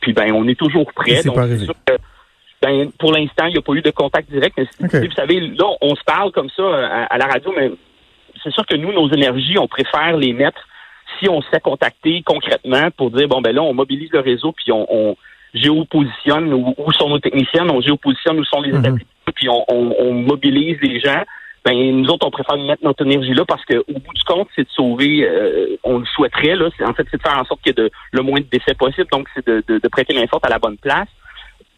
puis 0.00 0.12
ben 0.12 0.32
on 0.32 0.46
est 0.48 0.58
toujours 0.58 0.92
prêt. 0.92 1.22
Donc, 1.22 1.36
sûr 1.58 1.74
que, 1.86 1.94
ben, 2.62 2.90
pour 2.98 3.12
l'instant, 3.12 3.46
il 3.46 3.52
n'y 3.52 3.58
a 3.58 3.62
pas 3.62 3.74
eu 3.74 3.82
de 3.82 3.90
contact 3.90 4.30
direct. 4.30 4.58
Mais 4.80 5.06
vous 5.06 5.14
savez, 5.14 5.40
là, 5.40 5.66
on 5.80 5.94
se 5.94 6.04
parle 6.04 6.32
comme 6.32 6.48
ça 6.50 7.06
à 7.10 7.18
la 7.18 7.26
radio, 7.26 7.52
mais 7.56 7.70
c'est 8.42 8.52
sûr 8.52 8.64
que 8.66 8.76
nous, 8.76 8.92
nos 8.92 9.10
énergies, 9.10 9.58
on 9.58 9.68
préfère 9.68 10.16
les 10.16 10.32
mettre 10.32 10.66
si 11.18 11.28
on 11.28 11.42
s'est 11.42 11.60
contacté 11.60 12.22
concrètement 12.24 12.90
pour 12.96 13.10
dire 13.10 13.28
bon 13.28 13.40
ben 13.40 13.54
là, 13.54 13.62
on 13.62 13.74
mobilise 13.74 14.10
le 14.12 14.20
réseau 14.20 14.52
puis 14.52 14.72
on, 14.72 14.86
on 14.90 15.16
géopositionne 15.54 16.52
où, 16.52 16.74
où, 16.76 16.92
sont 16.92 17.08
nos 17.08 17.18
techniciens, 17.18 17.68
on 17.68 17.80
géopositionne 17.80 18.38
où 18.38 18.44
sont 18.44 18.60
les 18.60 18.72
mm 18.72 18.98
puis 19.34 19.48
on, 19.48 19.64
on, 19.68 20.12
mobilise 20.12 20.78
les 20.82 21.00
gens. 21.00 21.22
Ben 21.64 21.74
nous 21.74 22.08
autres, 22.08 22.26
on 22.26 22.30
préfère 22.30 22.56
mettre 22.58 22.84
notre 22.84 23.04
énergie 23.04 23.32
là 23.32 23.44
parce 23.46 23.64
qu'au 23.64 23.82
bout 23.88 24.14
du 24.14 24.22
compte, 24.24 24.48
c'est 24.54 24.64
de 24.64 24.70
sauver. 24.70 25.26
Euh, 25.26 25.76
on 25.82 25.98
le 25.98 26.04
souhaiterait 26.04 26.56
là. 26.56 26.68
En 26.86 26.92
fait, 26.92 27.06
c'est 27.10 27.16
de 27.16 27.22
faire 27.22 27.38
en 27.38 27.44
sorte 27.44 27.62
qu'il 27.62 27.74
y 27.76 27.80
ait 27.80 27.84
de, 27.84 27.90
le 28.12 28.22
moins 28.22 28.40
de 28.40 28.46
décès 28.52 28.74
possible. 28.74 29.08
Donc, 29.10 29.28
c'est 29.34 29.46
de, 29.46 29.64
de, 29.66 29.78
de 29.78 29.88
prêter 29.88 30.14
main 30.14 30.26
forte 30.26 30.46
à 30.46 30.50
la 30.50 30.58
bonne 30.58 30.76
place. 30.76 31.08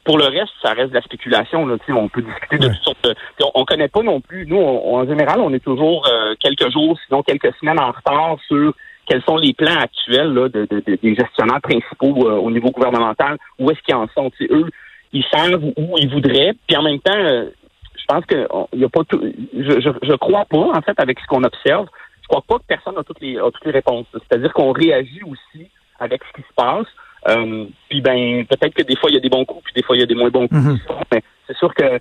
Pour 0.04 0.18
le 0.18 0.26
reste, 0.26 0.52
ça 0.62 0.72
reste 0.72 0.90
de 0.90 0.94
la 0.94 1.02
spéculation. 1.02 1.66
Là, 1.66 1.76
on 1.88 2.08
peut 2.08 2.22
discuter 2.22 2.58
de 2.58 2.68
toutes 2.68 2.82
sortes 2.82 3.04
de... 3.04 3.14
On, 3.54 3.64
connaît 3.64 3.88
pas 3.88 4.02
non 4.02 4.20
plus. 4.20 4.46
Nous, 4.46 4.58
en 4.58 5.04
général, 5.04 5.40
on 5.40 5.52
est 5.52 5.64
toujours 5.64 6.06
euh, 6.06 6.34
quelques 6.40 6.70
jours, 6.70 6.96
sinon 7.06 7.22
quelques 7.22 7.52
semaines 7.60 7.80
en 7.80 7.90
retard 7.90 8.36
sur 8.46 8.72
quels 9.06 9.22
sont 9.22 9.36
les 9.36 9.52
plans 9.52 9.78
actuels 9.78 10.32
là, 10.32 10.48
de, 10.48 10.66
des 10.66 11.14
gestionnaires 11.14 11.60
principaux 11.60 12.28
euh, 12.28 12.36
au 12.36 12.50
niveau 12.50 12.70
gouvernemental. 12.70 13.38
Où 13.58 13.70
est-ce 13.70 13.80
qu'ils 13.82 13.94
en 13.94 14.08
sont? 14.14 14.30
eux, 14.50 14.68
ils 15.12 15.24
savent 15.32 15.62
où 15.76 15.96
ils 15.98 16.10
voudraient. 16.10 16.52
Puis 16.66 16.76
en 16.76 16.82
même 16.82 17.00
temps, 17.00 17.16
euh, 17.16 17.50
je 17.96 18.04
pense 18.06 18.24
que 18.26 18.46
il 18.72 18.80
y 18.80 18.84
a 18.84 18.88
pas 18.88 19.04
tout. 19.04 19.20
Je, 19.54 19.80
je, 19.80 19.90
je, 20.02 20.12
crois 20.14 20.44
pas, 20.44 20.58
en 20.58 20.82
fait, 20.82 20.98
avec 20.98 21.18
ce 21.20 21.26
qu'on 21.26 21.44
observe, 21.44 21.86
je 22.22 22.28
crois 22.28 22.42
pas 22.46 22.58
que 22.58 22.64
personne 22.66 22.98
a 22.98 23.04
toutes 23.04 23.20
les, 23.20 23.38
a 23.38 23.50
toutes 23.50 23.64
les 23.64 23.72
réponses. 23.72 24.06
C'est-à-dire 24.12 24.52
qu'on 24.52 24.72
réagit 24.72 25.22
aussi 25.22 25.68
avec 25.98 26.22
ce 26.24 26.40
qui 26.40 26.46
se 26.46 26.54
passe. 26.54 26.86
Euh, 27.28 27.64
puis 27.88 28.00
ben 28.00 28.44
peut-être 28.46 28.74
que 28.74 28.82
des 28.82 28.94
fois 28.94 29.10
il 29.10 29.14
y 29.14 29.16
a 29.16 29.20
des 29.20 29.28
bons 29.28 29.44
coups, 29.44 29.62
puis 29.64 29.72
des 29.74 29.82
fois 29.82 29.96
il 29.96 30.00
y 30.00 30.02
a 30.02 30.06
des 30.06 30.14
moins 30.14 30.28
bons 30.28 30.46
coups. 30.46 30.60
Mhm. 30.60 30.78
Mais 31.12 31.22
c'est 31.46 31.56
sûr 31.56 31.74
que 31.74 31.98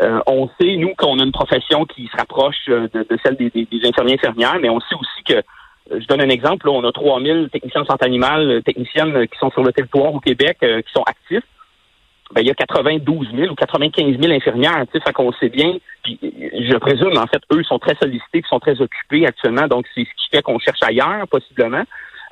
euh, 0.00 0.20
on 0.26 0.48
sait 0.60 0.76
nous 0.76 0.94
qu'on 0.96 1.18
a 1.18 1.24
une 1.24 1.32
profession 1.32 1.84
qui 1.84 2.06
se 2.06 2.16
rapproche 2.16 2.56
euh, 2.68 2.88
de, 2.92 3.18
celle 3.24 3.36
des, 3.36 3.50
des, 3.50 3.88
infirmiers 3.88 4.14
infirmières, 4.14 4.58
mais 4.60 4.68
on 4.68 4.80
sait 4.80 4.94
aussi 4.94 5.24
que 5.24 5.42
je 5.90 6.06
donne 6.06 6.20
un 6.20 6.28
exemple, 6.28 6.66
là, 6.66 6.72
on 6.72 6.84
a 6.84 6.92
3000 6.92 7.48
techniciens 7.50 7.82
de 7.82 7.86
santé 7.86 8.04
animale, 8.04 8.62
techniciennes 8.64 9.26
qui 9.28 9.38
sont 9.38 9.50
sur 9.50 9.62
le 9.62 9.72
territoire 9.72 10.14
au 10.14 10.20
Québec, 10.20 10.58
qui 10.60 10.92
sont 10.92 11.02
actifs. 11.02 11.44
Ben, 12.34 12.42
il 12.42 12.46
y 12.46 12.50
a 12.50 12.54
92 12.54 13.28
000 13.34 13.50
ou 13.50 13.54
95 13.54 14.20
000 14.20 14.32
infirmières, 14.32 14.84
tu 14.92 14.98
sais, 14.98 15.04
fait 15.04 15.12
qu'on 15.14 15.32
sait 15.32 15.48
bien. 15.48 15.78
Puis, 16.02 16.18
je 16.22 16.76
présume, 16.76 17.16
en 17.16 17.26
fait, 17.26 17.40
eux 17.52 17.62
sont 17.64 17.78
très 17.78 17.94
sollicités, 17.94 18.40
ils 18.40 18.46
sont 18.46 18.60
très 18.60 18.78
occupés 18.82 19.26
actuellement, 19.26 19.66
donc 19.66 19.86
c'est 19.94 20.04
ce 20.04 20.10
qui 20.10 20.28
fait 20.30 20.42
qu'on 20.42 20.58
cherche 20.58 20.82
ailleurs, 20.82 21.26
possiblement. 21.28 21.84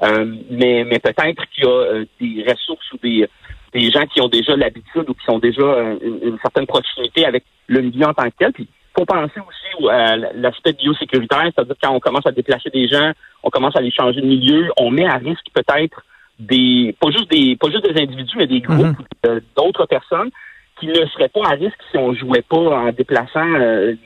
Euh, 0.02 0.34
mais 0.50 0.84
mais 0.84 0.98
peut-être 0.98 1.46
qu'il 1.50 1.64
y 1.64 1.66
a 1.66 1.70
euh, 1.70 2.04
des 2.20 2.44
ressources 2.46 2.92
ou 2.92 2.98
des, 3.02 3.26
des 3.72 3.90
gens 3.90 4.04
qui 4.06 4.20
ont 4.20 4.28
déjà 4.28 4.54
l'habitude 4.54 5.08
ou 5.08 5.14
qui 5.14 5.30
ont 5.30 5.38
déjà 5.38 5.62
euh, 5.62 5.96
une, 6.02 6.38
certaine 6.42 6.66
proximité 6.66 7.25
avec 7.25 7.44
le 7.66 7.80
milieu 7.80 8.06
en 8.06 8.12
tant 8.12 8.25
que 8.25 8.36
tel. 8.38 8.52
Puis 8.52 8.68
faut 8.96 9.04
penser 9.04 9.40
aussi 9.40 9.88
à 9.90 10.16
l'aspect 10.16 10.72
biosécuritaire, 10.72 11.44
c'est-à-dire 11.44 11.74
quand 11.82 11.92
on 11.92 12.00
commence 12.00 12.26
à 12.26 12.32
déplacer 12.32 12.70
des 12.70 12.88
gens, 12.88 13.12
on 13.42 13.50
commence 13.50 13.76
à 13.76 13.80
les 13.80 13.90
changer 13.90 14.20
de 14.20 14.26
milieu, 14.26 14.70
on 14.78 14.90
met 14.90 15.06
à 15.06 15.16
risque 15.16 15.46
peut-être 15.52 16.02
des 16.38 16.94
pas 17.00 17.10
juste 17.10 17.30
des 17.30 17.56
pas 17.56 17.70
juste 17.70 17.90
des 17.90 18.00
individus, 18.00 18.36
mais 18.36 18.46
des 18.46 18.60
groupes 18.60 18.96
mm-hmm. 19.24 19.40
d'autres 19.56 19.86
personnes 19.86 20.30
qui 20.78 20.86
ne 20.88 21.06
seraient 21.06 21.30
pas 21.30 21.40
à 21.47 21.54
risque 21.54 21.78
si 21.90 21.97
on 21.97 22.14
jouait 22.14 22.42
pas 22.42 22.56
en 22.56 22.92
déplaçant 22.92 23.47
les, 23.47 23.97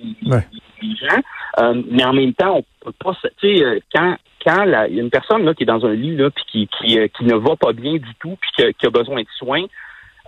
gens. 0.83 1.73
mais 1.91 2.05
en 2.05 2.13
même 2.13 2.33
temps, 2.33 2.59
on 2.59 2.65
peut 2.85 2.93
pas, 2.99 3.13
tu 3.39 3.59
sais, 3.59 3.83
quand 3.93 4.17
quand 4.45 4.65
il 4.65 4.95
y 4.95 4.99
a 4.99 5.03
une 5.03 5.11
personne 5.11 5.45
là, 5.45 5.55
qui 5.55 5.65
est 5.65 5.67
dans 5.67 5.85
un 5.85 5.93
lit 5.93 6.17
là, 6.17 6.31
puis 6.31 6.45
qui, 6.51 6.69
qui, 6.69 6.99
euh, 6.99 7.09
qui 7.09 7.25
ne 7.25 7.35
va 7.35 7.57
pas 7.57 7.73
bien 7.73 7.93
du 7.93 8.15
tout, 8.19 8.37
puis 8.41 8.73
qui, 8.79 8.87
a 8.87 8.91
besoin 8.91 9.21
de 9.21 9.29
soins, 9.37 9.65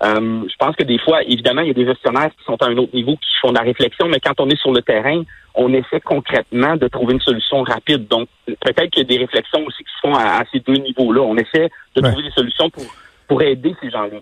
euh, 0.02 0.42
je 0.48 0.56
pense 0.58 0.74
que 0.74 0.82
des 0.82 0.98
fois, 0.98 1.22
évidemment, 1.22 1.62
il 1.62 1.68
y 1.68 1.70
a 1.70 1.74
des 1.74 1.86
gestionnaires 1.86 2.30
qui 2.36 2.44
sont 2.44 2.60
à 2.62 2.66
un 2.66 2.76
autre 2.76 2.94
niveau, 2.94 3.12
qui 3.16 3.28
font 3.40 3.50
de 3.50 3.58
la 3.58 3.62
réflexion, 3.62 4.08
mais 4.08 4.20
quand 4.20 4.38
on 4.40 4.48
est 4.48 4.60
sur 4.60 4.72
le 4.72 4.82
terrain, 4.82 5.22
on 5.54 5.72
essaie 5.72 6.00
concrètement 6.00 6.76
de 6.76 6.88
trouver 6.88 7.14
une 7.14 7.20
solution 7.20 7.62
rapide. 7.62 8.08
Donc, 8.08 8.28
peut-être 8.46 8.90
qu'il 8.90 9.02
y 9.02 9.06
a 9.06 9.08
des 9.08 9.18
réflexions 9.18 9.64
aussi 9.66 9.84
qui 9.84 9.92
se 9.92 10.08
font 10.08 10.14
à, 10.14 10.42
ces 10.52 10.60
deux 10.60 10.76
niveaux-là. 10.76 11.20
On 11.20 11.36
essaie 11.36 11.68
de 11.94 12.00
trouver 12.00 12.22
des 12.22 12.30
solutions 12.30 12.70
pour, 12.70 12.84
pour 13.28 13.42
aider 13.42 13.74
ces 13.80 13.90
gens-là. 13.90 14.18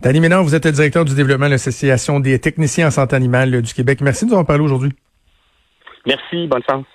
Danny 0.00 0.20
Ménard, 0.20 0.44
vous 0.44 0.54
êtes 0.54 0.64
le 0.64 0.72
directeur 0.72 1.04
du 1.04 1.14
développement 1.14 1.46
de 1.46 1.52
l'Association 1.52 2.20
des 2.20 2.38
techniciens 2.38 2.86
en 2.86 2.90
santé 2.90 3.16
animale 3.16 3.60
du 3.60 3.74
Québec. 3.74 4.00
Merci 4.00 4.24
de 4.24 4.30
nous 4.30 4.36
en 4.36 4.44
parler 4.44 4.62
aujourd'hui. 4.62 4.92
Merci, 6.06 6.46
bonne 6.46 6.62
chance. 6.68 6.86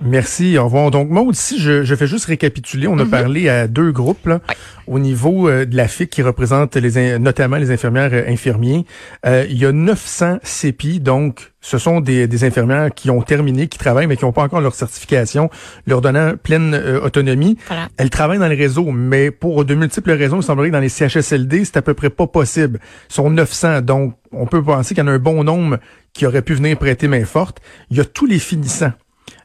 Merci, 0.00 0.58
au 0.58 0.64
revoir. 0.64 0.90
Donc, 0.90 1.08
moi 1.08 1.22
aussi, 1.22 1.60
je, 1.60 1.84
je 1.84 1.94
fais 1.94 2.08
juste 2.08 2.24
récapituler. 2.24 2.88
On 2.88 2.98
a 2.98 3.04
mhm. 3.04 3.10
parlé 3.10 3.48
à 3.48 3.68
deux 3.68 3.92
groupes 3.92 4.26
là, 4.26 4.40
au 4.88 4.98
niveau 4.98 5.48
euh, 5.48 5.64
de 5.66 5.76
la 5.76 5.86
FIC 5.86 6.10
qui 6.10 6.22
représente 6.22 6.74
les, 6.74 7.18
notamment 7.20 7.58
les 7.58 7.70
infirmières 7.70 8.10
euh, 8.12 8.24
infirmiers. 8.26 8.86
Euh, 9.24 9.46
il 9.48 9.56
y 9.56 9.64
a 9.64 9.70
900 9.70 10.38
CPI, 10.42 10.98
donc 10.98 11.52
ce 11.60 11.78
sont 11.78 12.00
des, 12.00 12.26
des, 12.26 12.44
infirmières 12.44 12.92
qui 12.92 13.08
ont 13.08 13.22
terminé, 13.22 13.68
qui 13.68 13.78
travaillent, 13.78 14.08
mais 14.08 14.16
qui 14.16 14.24
n'ont 14.24 14.32
pas 14.32 14.42
encore 14.42 14.60
leur 14.60 14.74
certification, 14.74 15.48
leur 15.86 16.00
donnant 16.00 16.34
pleine 16.36 16.74
autonomie. 17.02 17.56
Elles 17.96 18.10
travaillent 18.10 18.40
dans 18.40 18.48
le 18.48 18.56
réseau, 18.56 18.90
mais 18.90 19.30
pour 19.30 19.64
de 19.64 19.74
multiples 19.74 20.10
raisons, 20.10 20.40
il 20.40 20.42
semblerait 20.42 20.68
que 20.68 20.74
dans 20.74 20.80
les 20.80 20.88
CHSLD, 20.88 21.64
c'est 21.64 21.76
à 21.76 21.82
peu 21.82 21.94
près 21.94 22.10
pas 22.10 22.26
possible. 22.26 22.80
Ils 23.10 23.14
sont 23.14 23.30
900, 23.30 23.80
donc 23.82 24.14
on 24.32 24.46
peut 24.46 24.62
penser 24.62 24.94
qu'il 24.94 25.04
y 25.04 25.06
en 25.06 25.10
a 25.10 25.12
un 25.12 25.18
bon 25.18 25.44
nombre 25.44 25.78
qui 26.12 26.26
auraient 26.26 26.42
pu 26.42 26.54
venir 26.54 26.76
prêter 26.76 27.08
main 27.08 27.24
forte. 27.24 27.60
Il 27.90 27.96
y 27.96 28.00
a 28.00 28.04
tous 28.04 28.26
les 28.26 28.38
finissants 28.38 28.92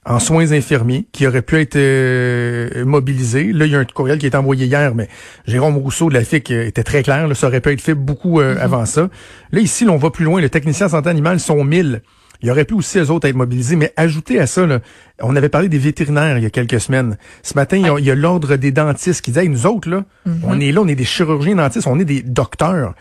en 0.06 0.20
soins 0.20 0.52
infirmiers 0.52 1.08
qui 1.12 1.28
auraient 1.28 1.42
pu 1.42 1.60
être 1.60 1.76
euh, 1.76 2.86
mobilisés. 2.86 3.52
Là, 3.52 3.66
il 3.66 3.72
y 3.72 3.76
a 3.76 3.80
un 3.80 3.86
courriel 3.86 4.18
qui 4.18 4.26
est 4.26 4.36
envoyé 4.36 4.66
hier, 4.66 4.96
mais 4.96 5.10
Jérôme 5.46 5.78
Rousseau 5.78 6.10
de 6.10 6.14
la 6.14 6.24
FIC 6.24 6.52
euh, 6.52 6.66
était 6.66 6.84
très 6.84 7.04
clair. 7.04 7.28
Là, 7.28 7.36
ça 7.36 7.48
aurait 7.48 7.62
pu 7.62 7.72
être 7.72 7.82
fait 7.82 7.94
beaucoup 7.94 8.40
euh, 8.40 8.56
mm-hmm. 8.56 8.60
avant 8.60 8.86
ça. 8.86 9.10
Là, 9.52 9.60
ici, 9.60 9.86
on 9.90 9.98
va 9.98 10.10
plus 10.10 10.26
loin. 10.26 10.40
Les 10.42 10.50
techniciens 10.50 10.88
en 10.88 10.90
santé 10.90 11.10
animale 11.10 11.40
sont 11.40 11.64
1000. 11.64 12.02
Il 12.42 12.48
y 12.48 12.52
aurait 12.52 12.64
pu 12.64 12.74
aussi 12.74 12.98
eux 13.00 13.12
autres 13.12 13.28
être 13.28 13.36
mobilisés, 13.36 13.76
mais 13.76 13.92
ajouter 13.98 14.40
à 14.40 14.48
ça, 14.48 14.66
là, 14.66 14.80
on 15.22 15.36
avait 15.36 15.50
parlé 15.50 15.68
des 15.68 15.78
vétérinaires 15.78 16.38
il 16.38 16.44
y 16.44 16.48
a 16.48 16.50
quelques 16.50 16.80
semaines. 16.80 17.18
Ce 17.44 17.54
matin, 17.54 17.76
il 17.98 18.06
y 18.06 18.12
a, 18.12 18.16
l'ordre 18.16 18.56
des 18.56 18.72
dentistes 18.72 19.22
qui 19.22 19.32
disait, 19.32 19.46
nous 19.50 19.66
autres, 19.66 19.90
là, 19.90 20.06
mm-hmm. 20.26 20.32
on 20.44 20.60
est 20.62 20.72
là, 20.72 20.82
on 20.82 20.88
est 20.88 20.96
des 20.96 21.04
chirurgiens 21.04 21.56
dentistes, 21.56 21.88
on 21.88 22.00
est 22.00 22.06
des 22.06 22.22
docteurs. 22.22 22.94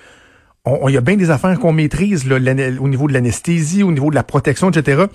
Il 0.87 0.93
y 0.93 0.99
a 0.99 1.01
bien 1.01 1.17
des 1.17 1.31
affaires 1.31 1.59
qu'on 1.59 1.73
maîtrise 1.73 2.29
là, 2.29 2.37
au 2.81 2.89
niveau 2.89 3.09
de 3.09 3.15
l'anesthésie, 3.15 3.83
au 3.83 3.93
niveau 3.93 4.11
de 4.11 4.15
la 4.17 4.25
protection, 4.25 4.69
etc 4.69 5.07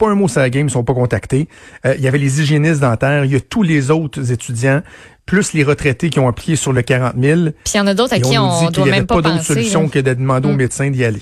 pas 0.00 0.08
un 0.08 0.14
mot 0.14 0.26
sur 0.26 0.40
la 0.40 0.50
game, 0.50 0.66
ils 0.66 0.70
sont 0.70 0.82
pas 0.82 0.94
contactés. 0.94 1.46
Euh, 1.84 1.94
il 1.96 2.02
y 2.02 2.08
avait 2.08 2.18
les 2.18 2.40
hygiénistes 2.40 2.80
dentaires, 2.80 3.24
il 3.24 3.30
y 3.30 3.36
a 3.36 3.40
tous 3.40 3.62
les 3.62 3.90
autres 3.90 4.32
étudiants, 4.32 4.82
plus 5.26 5.52
les 5.52 5.62
retraités 5.62 6.10
qui 6.10 6.18
ont 6.18 6.26
appliqué 6.26 6.56
sur 6.56 6.72
le 6.72 6.82
40 6.82 7.14
000. 7.20 7.40
Puis 7.64 7.74
il 7.74 7.76
y 7.76 7.80
en 7.80 7.86
a 7.86 7.94
d'autres 7.94 8.14
à 8.14 8.18
qui 8.18 8.36
on, 8.38 8.66
on 8.66 8.70
doit 8.70 8.86
même 8.86 9.06
pas, 9.06 9.20
pas 9.20 9.30
d'autre 9.30 9.44
solution 9.44 9.88
que 9.88 9.98
de 9.98 10.14
demander 10.14 10.48
aux 10.48 10.52
mm. 10.52 10.56
médecins 10.56 10.90
d'y 10.90 11.04
aller. 11.04 11.20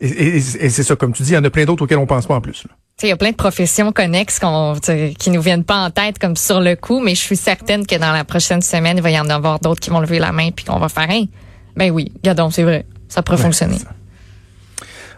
Et, 0.00 0.40
c'est 0.40 0.82
ça, 0.82 0.96
comme 0.96 1.12
tu 1.12 1.22
dis, 1.22 1.30
il 1.30 1.34
y 1.34 1.38
en 1.38 1.44
a 1.44 1.50
plein 1.50 1.64
d'autres 1.64 1.84
auxquels 1.84 1.98
on 1.98 2.06
pense 2.06 2.26
pas 2.26 2.34
en 2.34 2.40
plus. 2.40 2.64
Il 3.04 3.08
y 3.08 3.12
a 3.12 3.16
plein 3.16 3.30
de 3.30 3.36
professions 3.36 3.92
connexes 3.92 4.40
qu'on, 4.40 4.74
qui 5.18 5.30
nous 5.30 5.40
viennent 5.40 5.64
pas 5.64 5.76
en 5.76 5.90
tête 5.90 6.18
comme 6.18 6.34
sur 6.34 6.60
le 6.60 6.74
coup, 6.74 7.00
mais 7.00 7.14
je 7.14 7.20
suis 7.20 7.36
certaine 7.36 7.86
que 7.86 7.96
dans 7.96 8.12
la 8.12 8.24
prochaine 8.24 8.62
semaine, 8.62 8.96
il 8.96 9.02
va 9.02 9.12
y 9.12 9.18
en 9.18 9.28
avoir 9.28 9.60
d'autres 9.60 9.80
qui 9.80 9.90
vont 9.90 10.00
lever 10.00 10.18
la 10.18 10.32
main 10.32 10.50
puis 10.50 10.64
qu'on 10.64 10.78
va 10.78 10.88
faire 10.88 11.08
un. 11.08 11.24
Ben 11.76 11.90
oui, 11.90 12.12
regardons, 12.16 12.50
c'est 12.50 12.64
vrai, 12.64 12.84
ça 13.08 13.22
pourrait 13.22 13.38
fonctionner. 13.38 13.78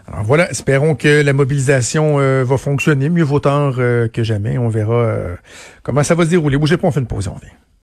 Alors 0.07 0.23
voilà, 0.23 0.49
espérons 0.51 0.95
que 0.95 1.21
la 1.21 1.33
mobilisation 1.33 2.19
euh, 2.19 2.43
va 2.43 2.57
fonctionner. 2.57 3.09
Mieux 3.09 3.23
vaut 3.23 3.39
tard 3.39 3.75
euh, 3.79 4.07
que 4.07 4.23
jamais. 4.23 4.57
On 4.57 4.69
verra 4.69 4.93
euh, 4.93 5.35
comment 5.81 6.03
ça 6.03 6.13
va 6.15 6.25
se 6.25 6.29
dérouler. 6.29 6.57
Bougez 6.57 6.77
pas, 6.77 6.87
on 6.87 6.91
fait 6.91 6.99
une 6.99 7.07
pause, 7.07 7.27
on 7.27 7.37
vient. 7.37 7.49